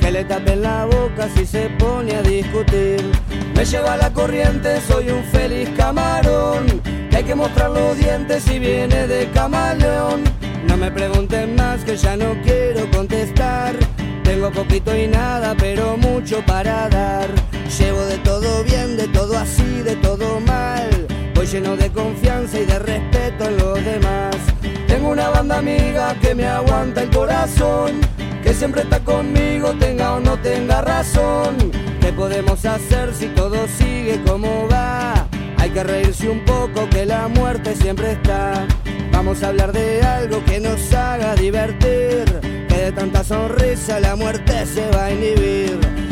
Que 0.00 0.10
le 0.10 0.24
tapen 0.24 0.62
la 0.62 0.86
boca 0.86 1.28
si 1.34 1.44
se 1.44 1.68
pone 1.78 2.14
a 2.14 2.22
discutir. 2.22 3.02
Me 3.54 3.64
lleva 3.64 3.96
la 3.96 4.12
corriente, 4.12 4.80
soy 4.80 5.10
un 5.10 5.22
feliz 5.24 5.68
camarón. 5.76 6.80
Hay 7.14 7.24
que 7.24 7.34
mostrar 7.34 7.70
los 7.70 7.96
dientes 7.98 8.42
si 8.44 8.58
viene 8.58 9.06
de 9.06 9.28
camaleón. 9.30 10.24
No 10.66 10.76
me 10.76 10.90
pregunten 10.90 11.54
más 11.56 11.84
que 11.84 11.96
ya 11.96 12.16
no 12.16 12.34
quiero 12.42 12.90
contestar. 12.90 13.74
Tengo 14.24 14.50
poquito 14.50 14.96
y 14.96 15.06
nada, 15.06 15.54
pero 15.58 15.96
mucho 15.96 16.42
para 16.46 16.88
dar. 16.88 17.49
Llevo 17.78 18.04
de 18.04 18.18
todo 18.18 18.64
bien, 18.64 18.96
de 18.96 19.06
todo 19.08 19.38
así, 19.38 19.82
de 19.82 19.94
todo 19.96 20.40
mal. 20.40 20.88
Voy 21.34 21.46
lleno 21.46 21.76
de 21.76 21.88
confianza 21.90 22.58
y 22.58 22.64
de 22.64 22.78
respeto 22.80 23.44
en 23.44 23.56
los 23.58 23.84
demás. 23.84 24.36
Tengo 24.88 25.10
una 25.10 25.30
banda 25.30 25.58
amiga 25.58 26.14
que 26.20 26.34
me 26.34 26.46
aguanta 26.46 27.02
el 27.02 27.10
corazón. 27.10 28.00
Que 28.42 28.52
siempre 28.54 28.82
está 28.82 28.98
conmigo, 29.00 29.72
tenga 29.78 30.14
o 30.14 30.20
no 30.20 30.36
tenga 30.38 30.82
razón. 30.82 31.56
¿Qué 32.00 32.12
podemos 32.12 32.64
hacer 32.64 33.14
si 33.14 33.26
todo 33.28 33.68
sigue 33.78 34.20
como 34.26 34.68
va? 34.68 35.28
Hay 35.58 35.70
que 35.70 35.84
reírse 35.84 36.28
un 36.28 36.44
poco 36.44 36.88
que 36.90 37.06
la 37.06 37.28
muerte 37.28 37.76
siempre 37.76 38.12
está. 38.12 38.66
Vamos 39.12 39.44
a 39.44 39.48
hablar 39.48 39.70
de 39.70 40.02
algo 40.02 40.44
que 40.44 40.58
nos 40.58 40.92
haga 40.92 41.36
divertir. 41.36 42.24
Que 42.68 42.76
de 42.86 42.92
tanta 42.92 43.22
sonrisa 43.22 44.00
la 44.00 44.16
muerte 44.16 44.66
se 44.66 44.90
va 44.90 45.04
a 45.04 45.12
inhibir. 45.12 46.09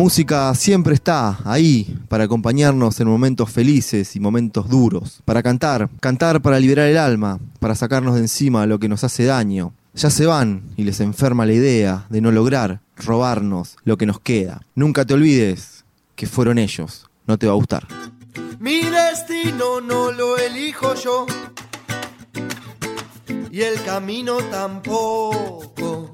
Música 0.00 0.54
siempre 0.54 0.94
está 0.94 1.40
ahí 1.44 1.98
para 2.08 2.24
acompañarnos 2.24 2.98
en 3.00 3.08
momentos 3.08 3.50
felices 3.50 4.16
y 4.16 4.20
momentos 4.20 4.66
duros, 4.66 5.20
para 5.26 5.42
cantar, 5.42 5.90
cantar 6.00 6.40
para 6.40 6.58
liberar 6.58 6.88
el 6.88 6.96
alma, 6.96 7.38
para 7.58 7.74
sacarnos 7.74 8.14
de 8.14 8.22
encima 8.22 8.64
lo 8.64 8.78
que 8.78 8.88
nos 8.88 9.04
hace 9.04 9.26
daño. 9.26 9.74
Ya 9.92 10.08
se 10.08 10.24
van 10.24 10.62
y 10.78 10.84
les 10.84 11.00
enferma 11.00 11.44
la 11.44 11.52
idea 11.52 12.06
de 12.08 12.22
no 12.22 12.32
lograr 12.32 12.80
robarnos 12.96 13.76
lo 13.84 13.98
que 13.98 14.06
nos 14.06 14.20
queda. 14.20 14.62
Nunca 14.74 15.04
te 15.04 15.12
olvides 15.12 15.84
que 16.16 16.26
fueron 16.26 16.56
ellos, 16.56 17.10
no 17.26 17.36
te 17.36 17.46
va 17.46 17.52
a 17.52 17.56
gustar. 17.56 17.86
Mi 18.58 18.80
destino 18.80 19.82
no 19.82 20.12
lo 20.12 20.38
elijo 20.38 20.94
yo 20.94 21.26
y 23.50 23.60
el 23.60 23.82
camino 23.82 24.38
tampoco. 24.50 26.09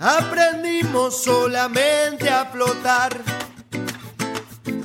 Aprendimos 0.00 1.24
solamente 1.24 2.30
a 2.30 2.44
flotar 2.46 3.20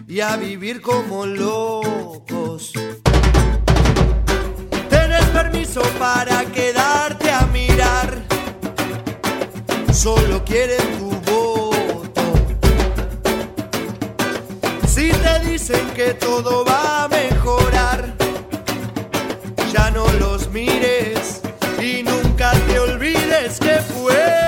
y 0.07 0.21
a 0.21 0.35
vivir 0.37 0.81
como 0.81 1.27
locos. 1.27 2.73
Tienes 4.89 5.25
permiso 5.25 5.83
para 5.99 6.43
quedarte 6.45 7.29
a 7.29 7.41
mirar, 7.53 8.23
solo 9.93 10.43
quieren 10.43 10.97
tu 10.97 11.11
voto. 11.31 12.23
Si 14.87 15.11
te 15.11 15.39
dicen 15.47 15.91
que 15.91 16.15
todo 16.15 16.65
va 16.65 17.03
a 17.03 17.07
mejorar, 17.07 18.15
ya 19.71 19.91
no 19.91 20.11
los 20.13 20.49
mires 20.49 21.41
y 21.79 22.01
nunca 22.01 22.51
te 22.67 22.79
olvides 22.79 23.59
que 23.59 23.75
fueron 23.79 24.42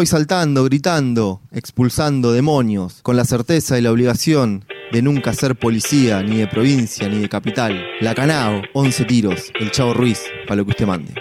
voy 0.00 0.06
saltando, 0.06 0.64
gritando, 0.64 1.42
expulsando 1.52 2.32
demonios, 2.32 3.02
con 3.02 3.18
la 3.18 3.26
certeza 3.26 3.78
y 3.78 3.82
la 3.82 3.92
obligación 3.92 4.64
de 4.92 5.02
nunca 5.02 5.34
ser 5.34 5.56
policía, 5.56 6.22
ni 6.22 6.38
de 6.38 6.46
provincia, 6.46 7.06
ni 7.06 7.18
de 7.18 7.28
capital. 7.28 7.86
La 8.00 8.14
Canao, 8.14 8.62
11 8.72 9.04
tiros, 9.04 9.52
el 9.60 9.70
Chavo 9.70 9.92
Ruiz, 9.92 10.22
para 10.46 10.56
lo 10.56 10.64
que 10.64 10.70
usted 10.70 10.86
mande. 10.86 11.12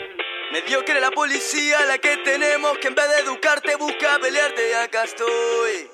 Mediocre 0.54 1.02
la 1.02 1.12
policía, 1.12 1.76
la 1.90 1.98
que 1.98 2.16
tenemos 2.24 2.78
que 2.82 2.88
en 2.88 2.96
vez 2.96 3.04
de 3.10 3.30
educarte 3.30 3.76
busca 3.76 4.18
pelearte 4.22 4.62
y 4.72 4.74
acá 4.86 5.04
estoy. 5.04 5.90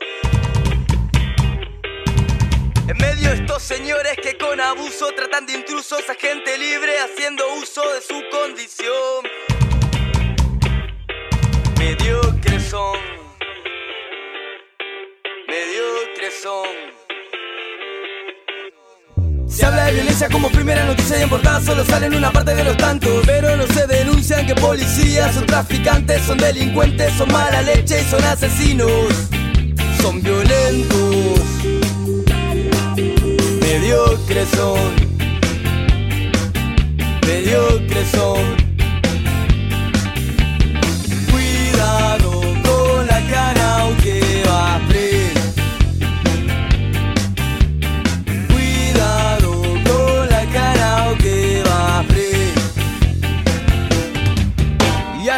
En 2.87 2.97
medio 2.97 3.31
de 3.31 3.35
estos 3.37 3.63
señores 3.63 4.13
que 4.21 4.37
con 4.37 4.61
abuso 4.61 5.07
tratan 5.15 5.47
de 5.47 5.53
intrusos 5.53 6.07
a 6.07 6.13
gente 6.13 6.55
libre 6.59 6.99
haciendo 6.99 7.43
uso 7.55 7.81
de 7.95 8.01
su 8.01 8.21
condición. 8.29 9.25
Mediocres 11.79 12.14
son. 12.65 12.97
Son. 16.41 16.65
Se 19.47 19.65
habla 19.65 19.85
de 19.85 19.93
violencia 19.93 20.27
como 20.29 20.49
primera 20.49 20.85
noticia 20.85 21.17
de 21.17 21.23
importada, 21.23 21.61
solo 21.61 21.85
sale 21.85 22.07
en 22.07 22.15
una 22.15 22.31
parte 22.31 22.55
de 22.55 22.63
los 22.63 22.75
tantos. 22.77 23.23
Pero 23.25 23.55
no 23.55 23.67
se 23.67 23.85
denuncian 23.87 24.45
que 24.45 24.55
policías 24.55 25.35
son 25.35 25.45
traficantes, 25.45 26.23
son 26.23 26.37
delincuentes, 26.37 27.13
son 27.13 27.31
mala 27.31 27.61
leche 27.61 28.01
y 28.01 28.03
son 28.05 28.23
asesinos. 28.23 28.89
Son 30.01 30.21
violentos, 30.21 31.39
mediocres 33.61 34.49
son, 34.49 34.95
mediocres 37.25 38.07
son. 38.11 38.74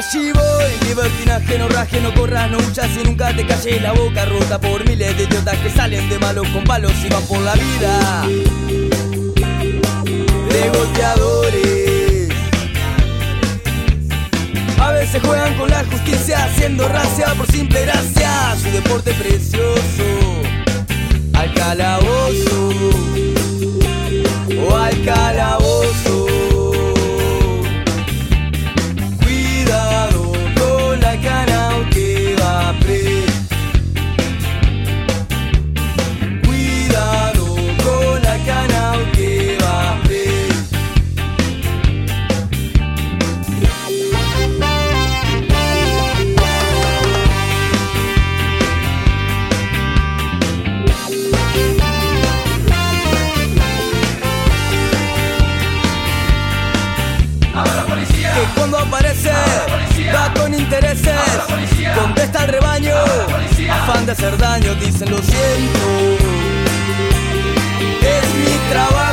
Allí 0.07 0.31
voy, 0.31 0.87
libertinaje, 0.87 1.57
no 1.57 1.67
raje, 1.69 1.99
no 2.01 2.13
corras, 2.13 2.49
no 2.51 2.57
huyas 2.57 2.89
y 3.01 3.03
nunca 3.03 3.35
te 3.35 3.45
calles 3.45 3.81
la 3.81 3.91
boca 3.91 4.25
rota 4.25 4.59
por 4.59 4.87
miles 4.87 5.17
de 5.17 5.23
idiotas 5.23 5.57
que 5.57 5.69
salen 5.69 6.07
de 6.09 6.19
malos 6.19 6.47
con 6.49 6.63
palos 6.63 6.93
y 7.03 7.09
van 7.09 7.23
por 7.23 7.39
la 7.39 7.53
vida. 7.53 8.27
De 10.49 10.69
golpeadores. 10.69 12.29
A 14.79 14.91
veces 14.91 15.21
juegan 15.21 15.53
con 15.55 15.69
la 15.69 15.83
justicia 15.85 16.45
haciendo 16.45 16.87
racia 16.87 17.33
por 17.35 17.47
simple 17.51 17.81
gracia. 17.81 18.55
Su 18.61 18.71
deporte 18.71 19.13
precioso. 19.13 19.71
Al 21.33 21.53
calabozo. 21.53 22.69
O 24.69 24.75
al 24.75 25.03
calabozo. 25.03 26.26
Afán 63.87 64.05
de 64.05 64.11
hacer 64.11 64.37
daño 64.37 64.75
dicen 64.75 65.09
lo 65.09 65.17
siento 65.17 65.87
es 68.01 68.35
mi 68.35 68.69
trabajo 68.69 69.06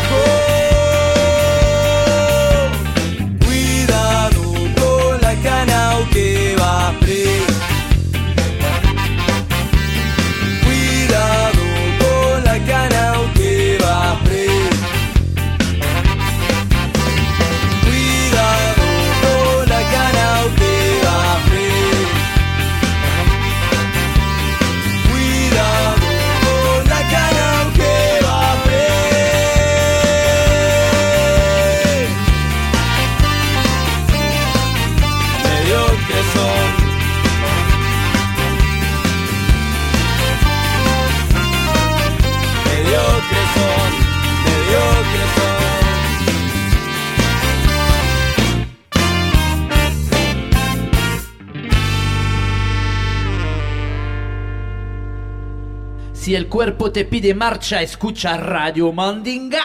Si 56.25 56.35
el 56.35 56.49
cuerpo 56.49 56.91
te 56.91 57.05
pide 57.05 57.35
marcha, 57.35 57.83
escucha 57.83 58.39
Radio 58.39 58.93
Mandinga. 58.93 59.59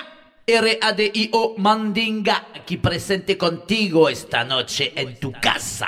R-A-D-I-O 0.45 1.55
Mandinga, 1.57 2.49
aquí 2.53 2.75
presente 2.75 3.37
contigo 3.37 4.09
esta 4.09 4.43
noche 4.43 4.91
en 4.93 5.17
tu 5.21 5.31
casa. 5.31 5.87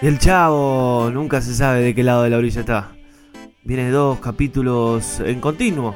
El 0.00 0.18
chavo 0.18 1.12
nunca 1.12 1.40
se 1.40 1.54
sabe 1.54 1.82
de 1.82 1.94
qué 1.94 2.02
lado 2.02 2.24
de 2.24 2.30
la 2.30 2.38
orilla 2.38 2.58
está. 2.58 2.90
Viene 3.62 3.88
dos 3.90 4.18
capítulos 4.18 5.20
en 5.20 5.40
continuo. 5.40 5.94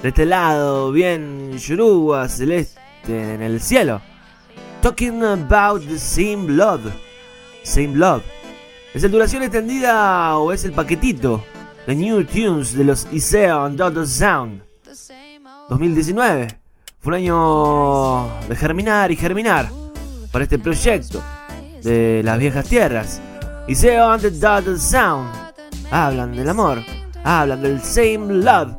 De 0.00 0.10
este 0.10 0.24
lado, 0.24 0.92
bien 0.92 1.58
yuruba, 1.58 2.28
celeste, 2.28 3.34
en 3.34 3.42
el 3.42 3.60
cielo. 3.60 4.00
Talking 4.80 5.24
about 5.24 5.84
the 5.88 5.98
same 5.98 6.52
love. 6.52 6.82
Same 7.64 7.96
love. 7.96 8.22
¿Es 8.94 9.02
el 9.02 9.10
duración 9.10 9.42
extendida 9.42 10.38
o 10.38 10.52
es 10.52 10.64
el 10.64 10.70
paquetito 10.70 11.44
de 11.86 11.94
New 11.94 12.24
Tunes 12.24 12.76
de 12.76 12.84
los 12.84 13.06
Iseo 13.12 13.64
and 13.64 13.76
Dot 13.76 14.06
Sound? 14.06 14.62
2019. 15.68 16.48
Fue 17.00 17.10
un 17.10 17.14
año 17.14 18.28
de 18.48 18.56
germinar 18.56 19.10
y 19.10 19.16
germinar 19.16 19.70
para 20.32 20.44
este 20.44 20.58
proyecto 20.58 21.22
de 21.82 22.22
las 22.24 22.38
viejas 22.38 22.66
tierras. 22.66 23.20
Iseo 23.68 24.10
and 24.10 24.22
the 24.22 24.30
Dot 24.30 24.76
Sound 24.78 25.30
hablan 25.90 26.34
del 26.34 26.48
amor, 26.48 26.82
hablan 27.22 27.62
del 27.62 27.82
same 27.82 28.32
love 28.42 28.74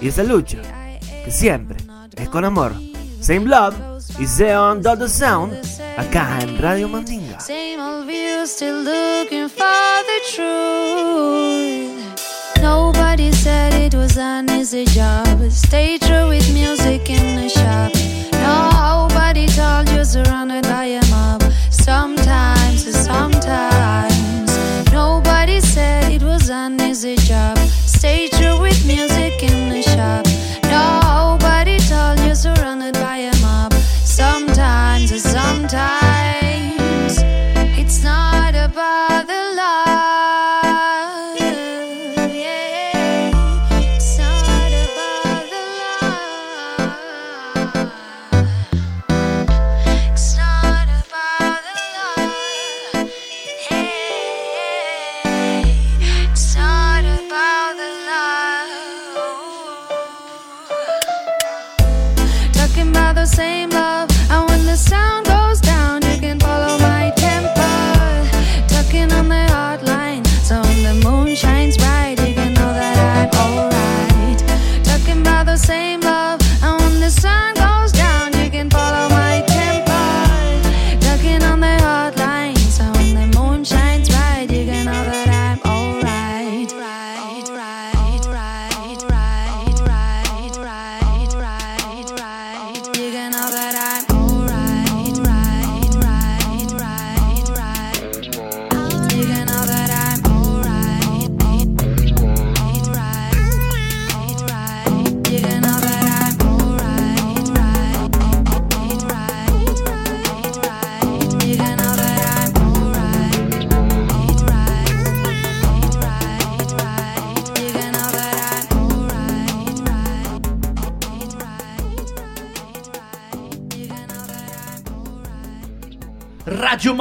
y 0.00 0.08
esa 0.08 0.22
lucha 0.22 0.58
que 1.24 1.30
siempre 1.30 1.78
es 2.16 2.28
con 2.28 2.44
amor. 2.44 2.72
Same 3.20 3.46
love, 3.46 3.74
Iseo 4.18 4.70
and 4.70 4.82
Dot 4.82 5.08
Sound 5.08 5.54
acá 5.96 6.40
en 6.42 6.58
Radio 6.58 6.88
Mandinga. 6.88 7.40
Same 7.40 7.80
old 7.80 8.06
view, 8.06 8.46
still 8.46 8.82
looking 8.82 9.48
for 9.48 9.64
the 10.06 10.36
truth. 10.36 11.51
Was 14.12 14.18
an 14.18 14.50
easy 14.50 14.84
job. 14.84 15.40
Stay 15.50 15.96
true 15.96 16.28
with 16.28 16.52
music 16.52 17.08
in 17.08 17.34
the 17.34 17.48
shop. 17.48 17.94
Nobody 18.32 19.46
told 19.46 19.88
you 19.88 20.04
surrounded 20.04 20.64
by 20.64 20.84
a 20.84 21.00
mob. 21.08 21.42
Sometimes, 21.70 22.84
sometimes. 23.06 24.52
Nobody 24.92 25.60
said 25.60 26.12
it 26.12 26.22
was 26.22 26.50
an 26.50 26.78
easy 26.82 27.16
job. 27.16 27.56
Stay 27.86 28.28
true 28.28 28.60
with 28.60 28.84
music 28.84 29.42
in 29.42 29.70
the 29.70 29.80
shop. 29.80 30.21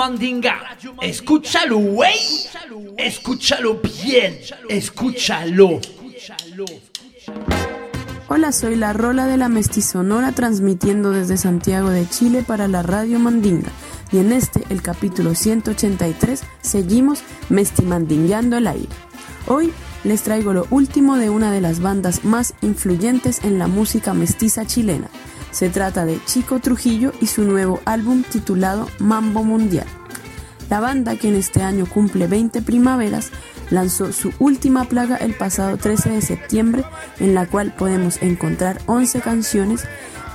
Mandinga, 0.02 0.80
escúchalo, 0.99 1.78
güey. 1.78 2.18
Escúchalo 2.97 3.80
bien, 4.04 4.36
escúchalo. 4.68 5.80
Hola, 8.28 8.52
soy 8.52 8.78
la 8.78 8.93
Rola 8.93 9.28
de 9.28 9.38
la 9.38 9.47
Mestizonora 9.47 10.32
transmitiendo 10.32 11.12
desde 11.12 11.38
Santiago 11.38 11.91
de 11.91 12.10
Chile 12.10 12.43
para 12.47 12.68
la 12.68 12.82
Radio 12.82 13.20
Mandinga. 13.20 13.70
Y 14.12 14.18
en 14.18 14.32
este, 14.32 14.64
el 14.72 14.82
capítulo 14.82 15.36
183, 15.36 16.41
seguimos 16.64 17.20
mestimandingueando 17.49 18.58
el 18.58 18.66
aire. 18.66 18.89
Hoy 19.45 19.72
les 20.04 20.24
traigo 20.24 20.52
lo 20.52 20.66
último 20.72 21.18
de 21.18 21.30
una 21.30 21.52
de 21.52 21.62
las 21.62 21.80
bandas 21.80 22.26
más 22.26 22.56
influyentes 22.64 23.43
en 23.43 23.60
la 23.60 23.68
música 23.68 24.16
mestiza 24.16 24.66
chilena. 24.66 25.12
Se 25.52 25.70
trata 25.70 26.06
de 26.06 26.20
Chico 26.26 26.60
Trujillo 26.60 27.12
y 27.20 27.28
su 27.28 27.43
nuevo 27.43 27.82
álbum 27.86 28.24
titulado 28.24 28.88
Mambo 28.99 29.43
Mundial. 29.43 29.88
La 30.70 30.80
banda, 30.80 31.18
que 31.18 31.28
en 31.28 31.36
este 31.36 31.62
año 31.62 31.86
cumple 31.86 32.28
20 32.28 32.62
primaveras, 32.62 33.32
lanzó 33.70 34.14
su 34.14 34.32
última 34.39 34.86
plaga 34.86 35.18
el 35.18 35.34
pasado 35.34 35.76
13 35.76 36.12
de 36.12 36.22
septiembre, 36.22 36.86
en 37.20 37.34
la 37.34 37.45
cual 37.45 37.74
podemos 37.74 38.22
encontrar 38.22 38.80
11 38.86 39.20
canciones 39.20 39.86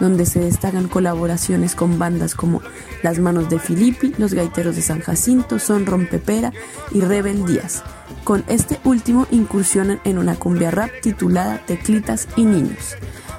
donde 0.00 0.26
se 0.26 0.40
destacan 0.40 0.88
colaboraciones 0.88 1.74
con 1.74 1.98
bandas 1.98 2.34
como 2.34 2.60
Las 3.02 3.18
Manos 3.18 3.48
de 3.48 3.58
Filippi, 3.58 4.12
Los 4.18 4.34
Gaiteros 4.34 4.76
de 4.76 4.82
San 4.82 5.00
Jacinto, 5.00 5.58
Son 5.58 5.86
Rompepera 5.86 6.52
y 6.90 7.00
Rebel 7.00 7.46
Díaz. 7.46 7.82
Con 8.24 8.44
este 8.48 8.78
último 8.84 9.26
incursionan 9.30 10.00
en 10.04 10.18
una 10.18 10.34
cumbia 10.34 10.70
rap 10.70 10.90
titulada 11.00 11.62
Teclitas 11.66 12.28
y 12.36 12.44
Niños. 12.44 12.96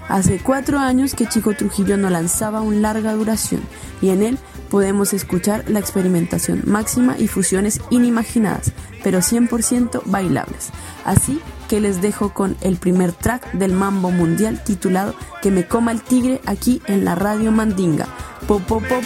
Hace 0.10 0.40
cuatro 0.40 0.80
años 0.80 1.14
que 1.16 1.28
Chico 1.28 1.54
Trujillo 1.54 1.98
no 1.98 2.10
lanzaba 2.10 2.62
un 2.62 2.82
larga 2.82 3.14
duración 3.14 3.62
y 4.02 4.10
en 4.10 4.24
él 4.24 4.38
podemos 4.70 5.14
escuchar 5.14 5.66
la 5.68 5.80
experimentación 5.80 6.64
máxima 6.66 7.18
y 7.18 7.28
fusiones 7.28 7.82
inimaginadas, 7.90 8.72
pero 9.04 9.20
100% 9.20 10.04
bailables. 10.06 10.70
Así 11.04 11.42
que 11.68 11.82
les 11.82 12.02
dejo 12.02 12.34
con 12.34 12.56
el 12.62 12.78
primer 12.78 13.12
track 13.12 13.52
del 13.54 13.74
Mambo 13.74 14.12
Mundial 14.12 14.64
titulado 14.64 15.16
Que 15.42 15.52
me 15.52 15.68
coma 15.68 15.92
el 15.92 16.02
tigre 16.02 16.42
aquí 16.46 16.82
en 16.88 17.04
la 17.04 17.16
radio 17.16 17.52
Mandinga. 17.52 18.08
Po, 18.48 18.60
po, 18.60 18.80
po, 18.80 19.02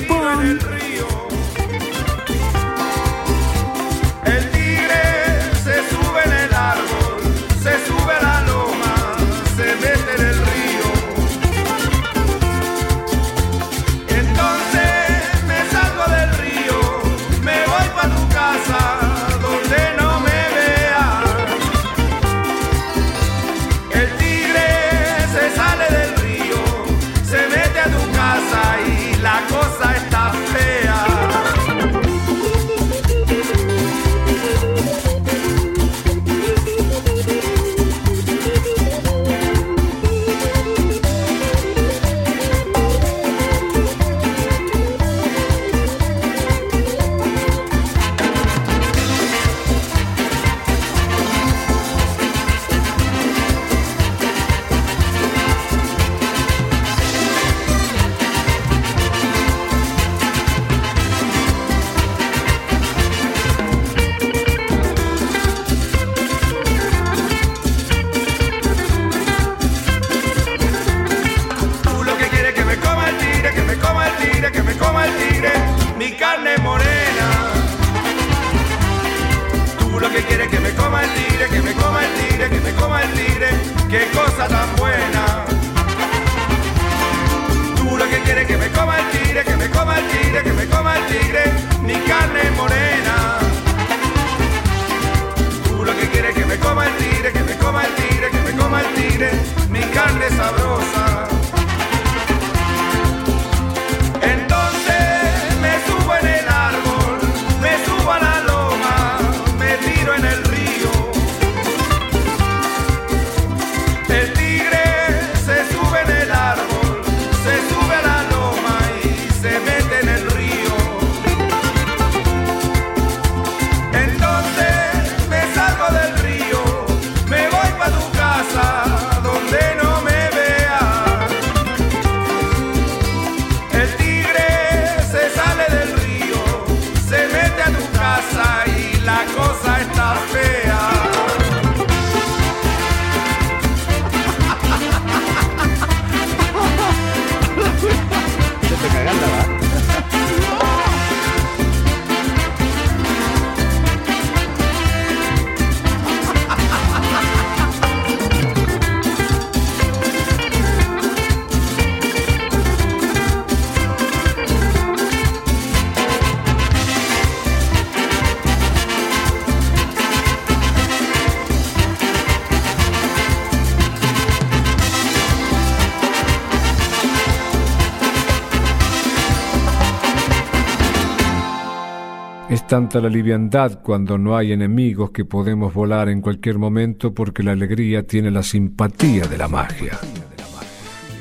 tanta 182.72 183.02
la 183.02 183.10
liviandad 183.10 183.82
cuando 183.82 184.18
no 184.18 184.38
hay 184.38 184.54
enemigos 184.54 185.12
que 185.12 185.26
podemos 185.26 185.74
volar 185.74 186.08
en 186.08 186.22
cualquier 186.22 186.58
momento 186.58 187.14
porque 187.14 187.44
la 187.44 187.52
alegría 187.52 188.08
tiene 188.08 188.32
la 188.32 188.44
simpatía 188.44 189.26
de 189.26 189.38
la 189.38 189.50
magia. 189.50 190.00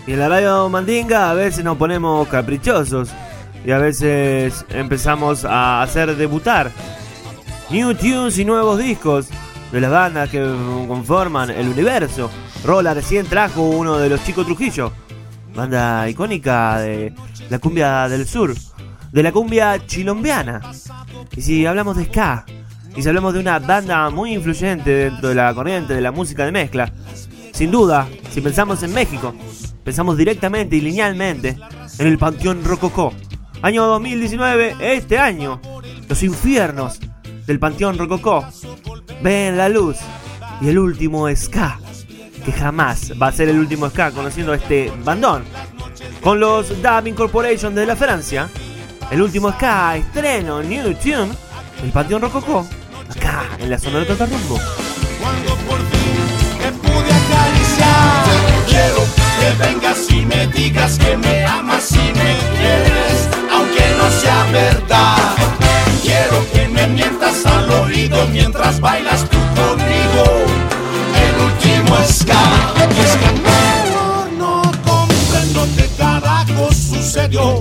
Y 0.07 0.13
en 0.13 0.21
la 0.21 0.29
radio 0.29 0.69
Mandinga 0.69 1.29
a 1.29 1.35
veces 1.35 1.65
nos 1.65 1.77
ponemos 1.77 2.29
caprichosos 2.29 3.11
y 3.67 3.73
a 3.73 3.79
veces 3.79 4.65
empezamos 4.69 5.45
a 5.45 5.83
hacer 5.83 6.15
debutar 6.15 6.71
new 7.69 7.95
tunes 7.95 8.39
y 8.39 8.45
nuevos 8.45 8.79
discos 8.79 9.29
de 9.73 9.81
las 9.81 9.91
bandas 9.91 10.31
que 10.31 10.39
conforman 10.87 11.51
el 11.51 11.67
universo. 11.67 12.31
Rola 12.65 12.95
recién 12.95 13.27
trajo 13.27 13.63
uno 13.63 13.99
de 13.99 14.09
los 14.09 14.23
Chicos 14.23 14.47
Trujillo, 14.47 14.93
banda 15.53 16.09
icónica 16.09 16.79
de 16.79 17.13
la 17.49 17.59
cumbia 17.59 18.09
del 18.09 18.25
sur, 18.25 18.55
de 19.13 19.23
la 19.23 19.33
cumbia 19.33 19.87
chilombiana. 19.87 20.61
Y 21.37 21.43
si 21.43 21.67
hablamos 21.67 21.97
de 21.97 22.05
ska, 22.05 22.45
y 22.97 23.03
si 23.03 23.09
hablamos 23.09 23.35
de 23.35 23.41
una 23.41 23.59
banda 23.59 24.11
muy 24.11 24.33
influyente 24.33 24.91
dentro 24.91 25.29
de 25.29 25.35
la 25.35 25.55
corriente 25.55 25.95
de 25.95 26.01
la 26.01 26.13
música 26.13 26.45
de 26.45 26.53
mezcla, 26.53 26.93
sin 27.53 27.71
duda, 27.71 28.09
si 28.31 28.41
pensamos 28.41 28.83
en 28.83 28.93
México, 28.93 29.35
pensamos 29.85 30.17
directamente 30.17 30.77
y 30.77 30.81
linealmente 30.81 31.57
en 31.99 32.07
el 32.07 32.19
Panteón 32.19 32.65
Rococó. 32.65 33.13
Año 33.63 33.85
2019, 33.87 34.77
este 34.81 35.19
año, 35.19 35.61
los 36.09 36.23
infiernos 36.23 36.99
del 37.47 37.59
Panteón 37.59 37.99
Rococó 37.99 38.47
ven 39.23 39.57
la 39.57 39.69
luz 39.69 39.99
y 40.61 40.69
el 40.69 40.79
último 40.79 41.29
ska, 41.35 41.79
que 42.45 42.53
jamás 42.53 43.13
va 43.21 43.29
a 43.29 43.33
ser 43.33 43.49
el 43.49 43.59
último 43.59 43.91
ska 43.91 44.11
conociendo 44.13 44.55
este 44.55 44.93
bandón. 45.05 45.45
Con 46.23 46.41
los 46.41 46.69
Dub 46.83 47.07
Incorporation 47.07 47.75
de 47.75 47.87
la 47.87 47.97
Francia, 47.97 48.49
el 49.11 49.23
último 49.23 49.51
ska 49.51 49.97
estreno 49.97 50.63
New 50.63 50.95
Tune, 50.95 51.33
el 51.83 51.91
Panteón 51.91 52.23
Rococó, 52.23 52.65
acá 53.09 53.43
en 53.59 53.71
la 53.71 53.79
zona 53.79 53.99
de 54.01 54.07
Totarrumbo. 54.07 54.57
te 54.57 54.63
pude 56.73 57.13
acariciar. 57.13 58.25
Quiero 58.69 59.05
que 59.39 59.53
vengas 59.65 60.11
y 60.11 60.27
me 60.27 60.47
digas 60.49 60.99
que 60.99 61.17
me 61.17 61.45
amas 61.45 61.93
y 61.93 61.99
me 61.99 62.37
quieres, 62.57 63.29
aunque 63.53 63.85
no 63.99 64.11
sea 64.21 64.45
verdad. 64.53 65.37
Quiero 66.03 66.45
que 66.53 66.69
me 66.69 66.87
mientas 66.89 67.47
al 67.47 67.71
oído 67.71 68.27
mientras 68.29 68.81
bailas 68.81 69.29
tú 69.29 69.39
conmigo. 69.57 70.25
El 71.17 71.41
último 71.45 71.97
ska. 72.07 72.41
Carajo 76.61 76.73
sucedió. 76.73 77.59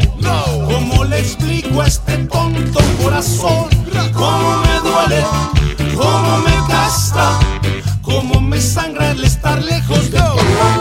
¿Cómo 0.66 1.04
le 1.06 1.20
explico 1.20 1.82
a 1.82 1.88
este 1.88 2.18
tonto 2.18 2.80
corazón? 3.02 3.70
¿Cómo 4.14 4.62
me 4.62 4.90
duele? 4.90 5.24
¿Cómo 5.96 6.38
me 6.40 6.68
gasta? 6.68 7.40
Cómo 8.02 8.42
me 8.42 8.60
sangra 8.60 9.12
el 9.12 9.24
estar 9.24 9.62
lejos 9.64 10.12
de 10.12 10.20
ti. 10.20 10.79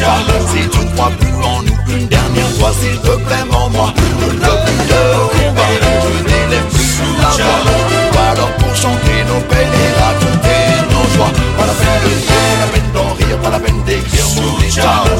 Si 0.00 0.66
tu 0.70 0.78
ne 0.78 0.90
crois 0.96 1.12
plus 1.20 1.44
en 1.44 1.60
nous 1.60 1.76
une 1.94 2.08
dernière 2.08 2.48
fois 2.58 2.72
S'il 2.80 2.98
te 3.00 3.16
plaît 3.20 3.44
moi 3.50 3.68
Ne 3.68 4.28
pleure 4.32 4.64
de 4.64 5.36
combat 5.36 5.62
Je 5.76 6.24
n'élève 6.24 6.64
plus 6.72 7.04
la 7.20 7.28
voix 7.28 8.22
Alors 8.32 8.50
pour 8.52 8.74
chanter 8.74 9.20
nos 9.28 9.40
peines 9.40 9.68
et 9.68 9.92
raconter 10.00 10.64
nos 10.88 11.04
joies. 11.14 11.30
Pas 11.58 11.66
la 11.66 11.74
peine 11.74 12.00
de 12.00 12.08
rire, 12.16 12.56
la 12.60 12.66
peine 12.72 12.92
d'en 12.94 13.12
rire 13.12 13.38
Pas 13.42 13.50
la 13.50 13.60
peine 13.60 13.84
d'écrire 13.84 14.24
sur 14.24 14.58
les 14.62 14.70
charles 14.70 15.10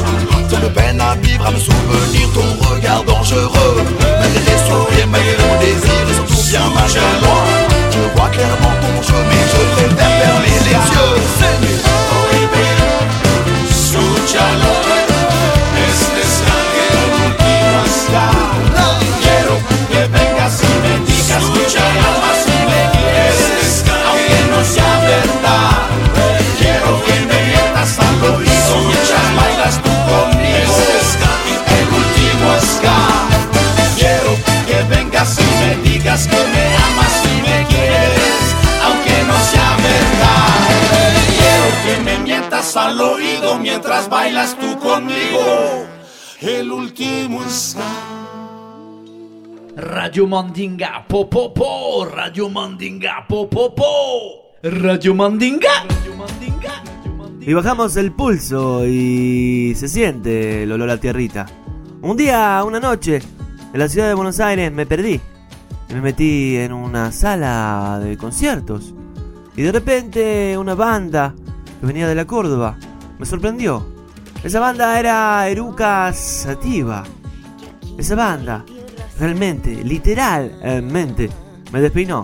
Toute 0.49 0.73
peine 0.73 0.99
à 0.99 1.15
vivre, 1.17 1.47
à 1.47 1.51
me 1.51 1.59
souvenir 1.59 2.29
Ton 2.33 2.71
regard 2.73 3.05
dangereux. 3.05 3.85
Malgré 4.01 4.41
les 4.41 4.61
sourires, 4.65 5.09
malgré 5.13 5.37
mon 5.45 5.61
désir 5.61 6.09
Et 6.09 6.15
surtout 6.15 6.43
bien 6.49 6.65
malgré 6.75 7.01
moi. 7.21 7.45
Je 7.93 8.19
vois 8.19 8.31
clairement 8.31 8.75
ton 8.81 9.03
chemin 9.03 9.45
Je 9.53 9.61
préfère 9.77 10.09
fermer 10.09 10.57
les 10.65 10.71
yeux. 10.71 11.90
Al 42.81 43.01
oído 43.01 43.59
mientras 43.59 44.09
bailas 44.09 44.57
tú 44.59 44.79
conmigo. 44.79 45.87
El 46.41 46.73
último 46.73 47.43
ska. 47.49 47.81
Radio 49.77 50.27
Mandinga, 50.27 51.05
po 51.07 51.29
po 51.29 51.55
po, 51.55 52.05
Radio 52.05 52.49
Mandinga, 52.49 53.27
po 53.29 53.49
po 53.49 53.75
po, 53.75 54.57
Radio 54.63 55.15
Mandinga. 55.15 55.87
Y 57.41 57.55
bajamos 57.55 57.97
el 57.97 58.13
pulso 58.13 58.87
y 58.87 59.75
se 59.77 59.89
siente 59.89 60.65
el 60.65 60.73
olor 60.73 60.91
a 60.91 60.97
tierrita. 60.99 61.47
Un 62.03 62.17
día, 62.17 62.63
una 62.67 62.81
noche, 62.81 63.21
en 63.73 63.79
la 63.79 63.89
ciudad 63.89 64.09
de 64.09 64.15
Buenos 64.15 64.41
Aires 64.41 64.73
me 64.73 64.87
perdí. 64.87 65.21
Me 65.91 66.01
metí 66.01 66.57
en 66.57 66.73
una 66.73 67.13
sala 67.13 68.01
de 68.03 68.17
conciertos. 68.17 68.95
Y 69.57 69.63
de 69.63 69.73
repente 69.73 70.57
una 70.57 70.75
banda 70.75 71.35
que 71.81 71.87
venía 71.87 72.07
de 72.07 72.15
la 72.15 72.27
Córdoba 72.27 72.77
me 73.19 73.27
sorprendió. 73.27 73.87
Esa 74.43 74.61
banda 74.61 74.99
era 74.99 75.49
Eruca 75.49 76.13
Sativa. 76.13 77.05
Esa 77.99 78.15
banda 78.15 78.65
realmente, 79.19 79.85
literalmente, 79.85 81.29
me 81.71 81.81
despeinó. 81.81 82.23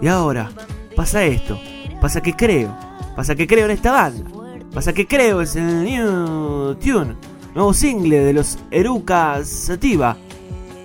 Y 0.00 0.06
ahora 0.06 0.50
pasa 0.94 1.24
esto. 1.24 1.58
Pasa 2.00 2.20
que 2.20 2.34
creo. 2.34 2.76
Pasa 3.16 3.34
que 3.34 3.46
creo 3.46 3.64
en 3.64 3.72
esta 3.72 3.90
banda. 3.90 4.30
Pasa 4.72 4.92
que 4.92 5.06
creo 5.06 5.40
es 5.40 5.56
el 5.56 5.84
New 5.84 6.76
Tune. 6.76 7.16
Nuevo 7.54 7.74
single 7.74 8.20
de 8.20 8.32
los 8.32 8.58
Eruca 8.70 9.44
Sativa. 9.44 10.16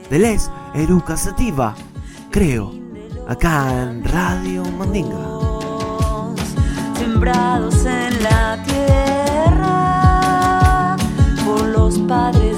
De 0.09 0.17
Les 0.17 0.49
Eruca 0.73 1.15
Sativa. 1.15 1.75
Creo. 2.31 2.73
Acá 3.27 3.83
en 3.83 4.03
Radio 4.03 4.63
Mandinga. 4.77 5.34
Sembrados 7.15 7.85
en 7.85 8.23
la 8.23 8.61
tierra 8.65 9.77
por 11.45 11.61
los 11.69 11.97
padres 11.99 12.54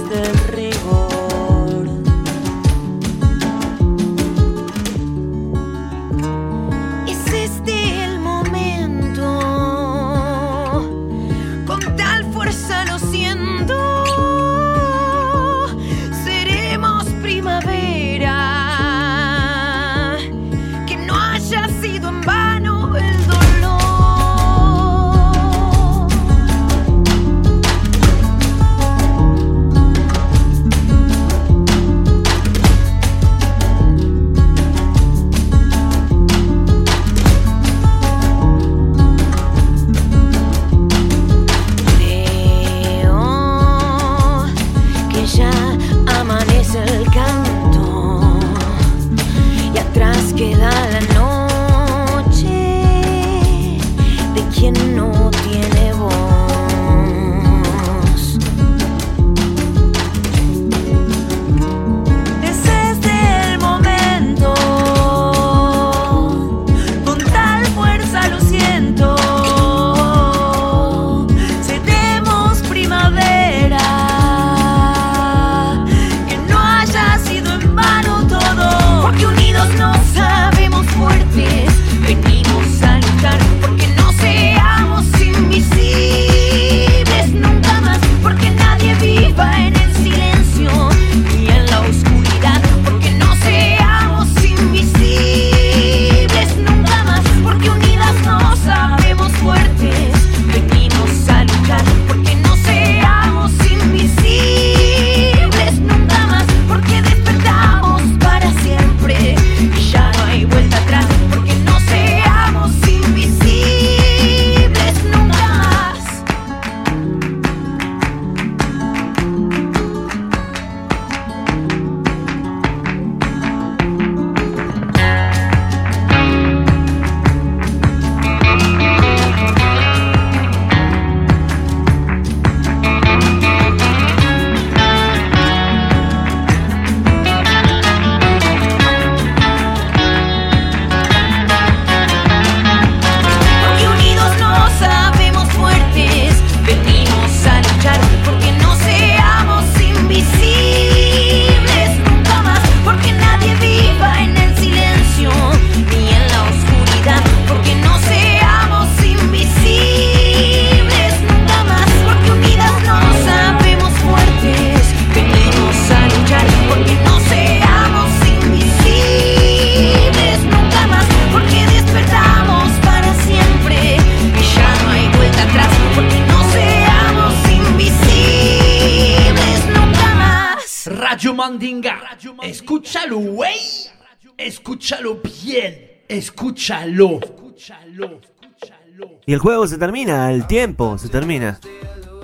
Y 189.27 189.33
el 189.33 189.39
juego 189.39 189.67
se 189.67 189.77
termina, 189.77 190.31
el 190.31 190.47
tiempo 190.47 190.97
se 190.97 191.09
termina. 191.09 191.59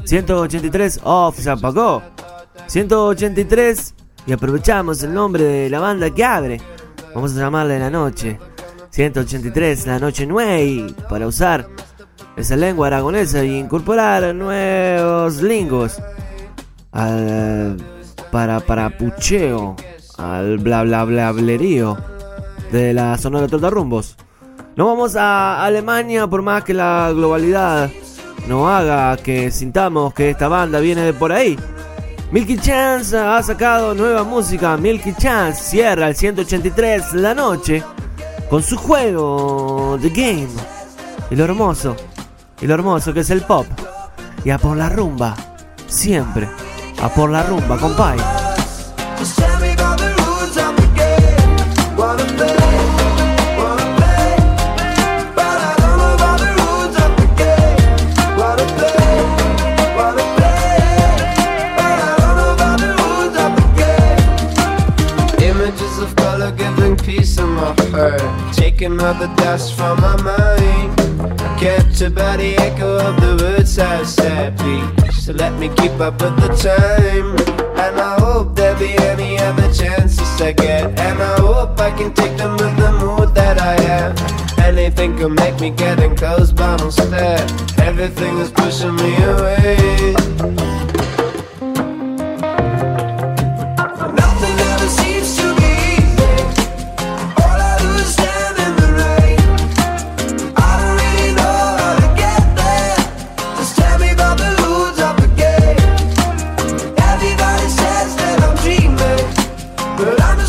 183 0.06 1.02
off 1.04 1.38
se 1.38 1.50
apagó. 1.50 2.02
183 2.68 3.94
y 4.26 4.32
aprovechamos 4.32 5.04
el 5.04 5.14
nombre 5.14 5.44
de 5.44 5.70
la 5.70 5.82
banda 5.82 6.10
que 6.12 6.24
abre. 6.24 6.62
Vamos 7.14 7.36
a 7.36 7.42
llamarle 7.42 7.78
La 7.78 7.90
Noche. 7.90 8.40
183 8.92 9.86
La 9.86 10.00
Noche 10.00 10.26
Nuey 10.26 10.96
para 11.10 11.28
usar 11.28 11.68
esa 12.38 12.56
lengua 12.56 12.88
aragonesa 12.88 13.44
y 13.44 13.58
incorporar 13.58 14.34
nuevos 14.34 15.42
lingos 15.42 16.02
al 16.94 17.76
para 18.32 18.62
parapucheo, 18.62 19.76
al 20.18 20.58
bla 20.58 20.84
bla 20.84 21.04
bla 21.04 21.34
blerío 21.34 21.98
de 22.72 22.94
la 22.94 23.18
zona 23.18 23.42
de 23.42 23.50
Tortarrumbos. 23.50 24.16
rumbos. 24.16 24.33
No 24.76 24.88
vamos 24.88 25.16
a 25.16 25.64
Alemania 25.64 26.28
por 26.28 26.42
más 26.42 26.64
que 26.64 26.74
la 26.74 27.12
globalidad 27.14 27.90
no 28.48 28.68
haga 28.68 29.16
que 29.18 29.52
sintamos 29.52 30.14
que 30.14 30.32
esta 30.32 30.48
banda 30.48 30.80
viene 30.80 31.02
de 31.02 31.14
por 31.14 31.32
ahí. 31.32 31.58
Milky 32.32 32.58
Chance 32.58 33.18
ha 33.18 33.42
sacado 33.44 33.94
nueva 33.94 34.24
música. 34.24 34.76
Milky 34.76 35.14
Chance 35.14 35.64
cierra 35.64 36.08
el 36.08 36.16
183 36.16 37.14
la 37.14 37.34
noche 37.34 37.84
con 38.50 38.64
su 38.64 38.76
juego 38.76 39.98
The 40.02 40.10
Game. 40.10 40.50
Y 41.30 41.36
lo 41.36 41.46
hermoso, 41.46 41.96
y 42.60 42.68
lo 42.68 42.74
hermoso 42.74 43.14
que 43.14 43.22
es 43.22 43.30
el 43.30 43.42
pop. 43.42 43.68
Y 44.44 44.50
a 44.50 44.58
por 44.58 44.76
la 44.76 44.90
rumba, 44.90 45.36
siempre. 45.88 46.50
A 47.02 47.10
por 47.10 47.30
la 47.30 47.44
rumba, 47.44 47.78
compay. 47.78 48.33
shaking 68.84 69.00
up 69.02 69.20
the 69.20 69.28
dust 69.42 69.76
from 69.76 70.00
my 70.02 70.22
mind. 70.22 71.00
I 71.42 71.60
captured 71.60 72.16
by 72.16 72.38
the 72.38 72.56
echo 72.58 72.98
of 72.98 73.16
the 73.22 73.44
words 73.44 73.80
I 73.80 74.04
said, 74.04 74.58
please. 74.58 75.24
So 75.24 75.32
let 75.34 75.54
me 75.54 75.70
keep 75.70 75.94
up 76.02 76.22
with 76.22 76.36
the 76.36 76.50
time. 76.50 77.38
And 77.78 78.00
I 78.00 78.20
hope 78.20 78.56
there'll 78.56 78.78
be 78.78 78.94
any 78.98 79.38
other 79.38 79.72
chances 79.74 80.42
I 80.42 80.52
get. 80.52 81.00
And 81.00 81.22
I 81.22 81.40
hope 81.40 81.80
I 81.80 81.92
can 81.92 82.14
take 82.14 82.36
them 82.38 82.58
with 82.58 82.76
the 82.76 82.92
mood 83.00 83.34
that 83.36 83.62
I 83.62 83.76
am. 84.00 84.16
Anything 84.60 85.18
could 85.18 85.32
make 85.32 85.60
me 85.62 85.70
getting 85.70 86.16
close, 86.16 86.52
but 86.52 86.82
instead, 86.82 87.50
everything 87.80 88.38
is 88.40 88.52
pushing 88.52 88.96
me 88.96 89.16
away. 89.24 90.16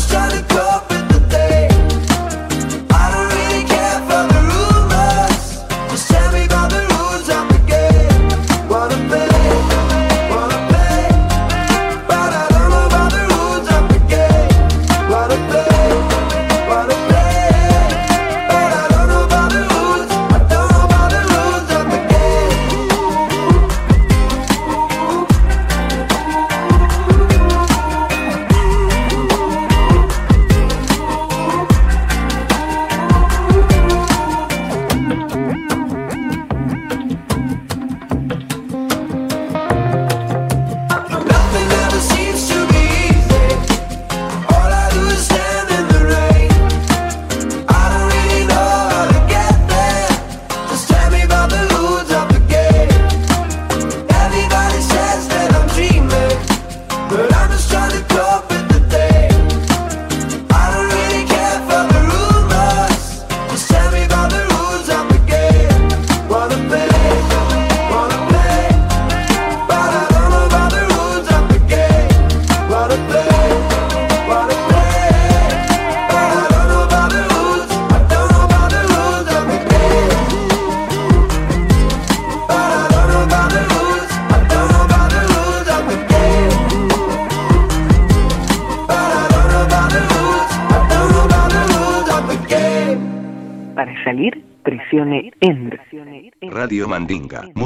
trying 0.09 0.31
to 0.31 0.55
go. 0.55 0.64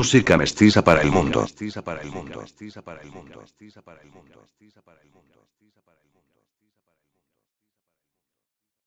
música 0.09 0.37
mestiza 0.39 0.81
para 0.81 1.03
el 1.03 1.11
mundo. 1.11 1.45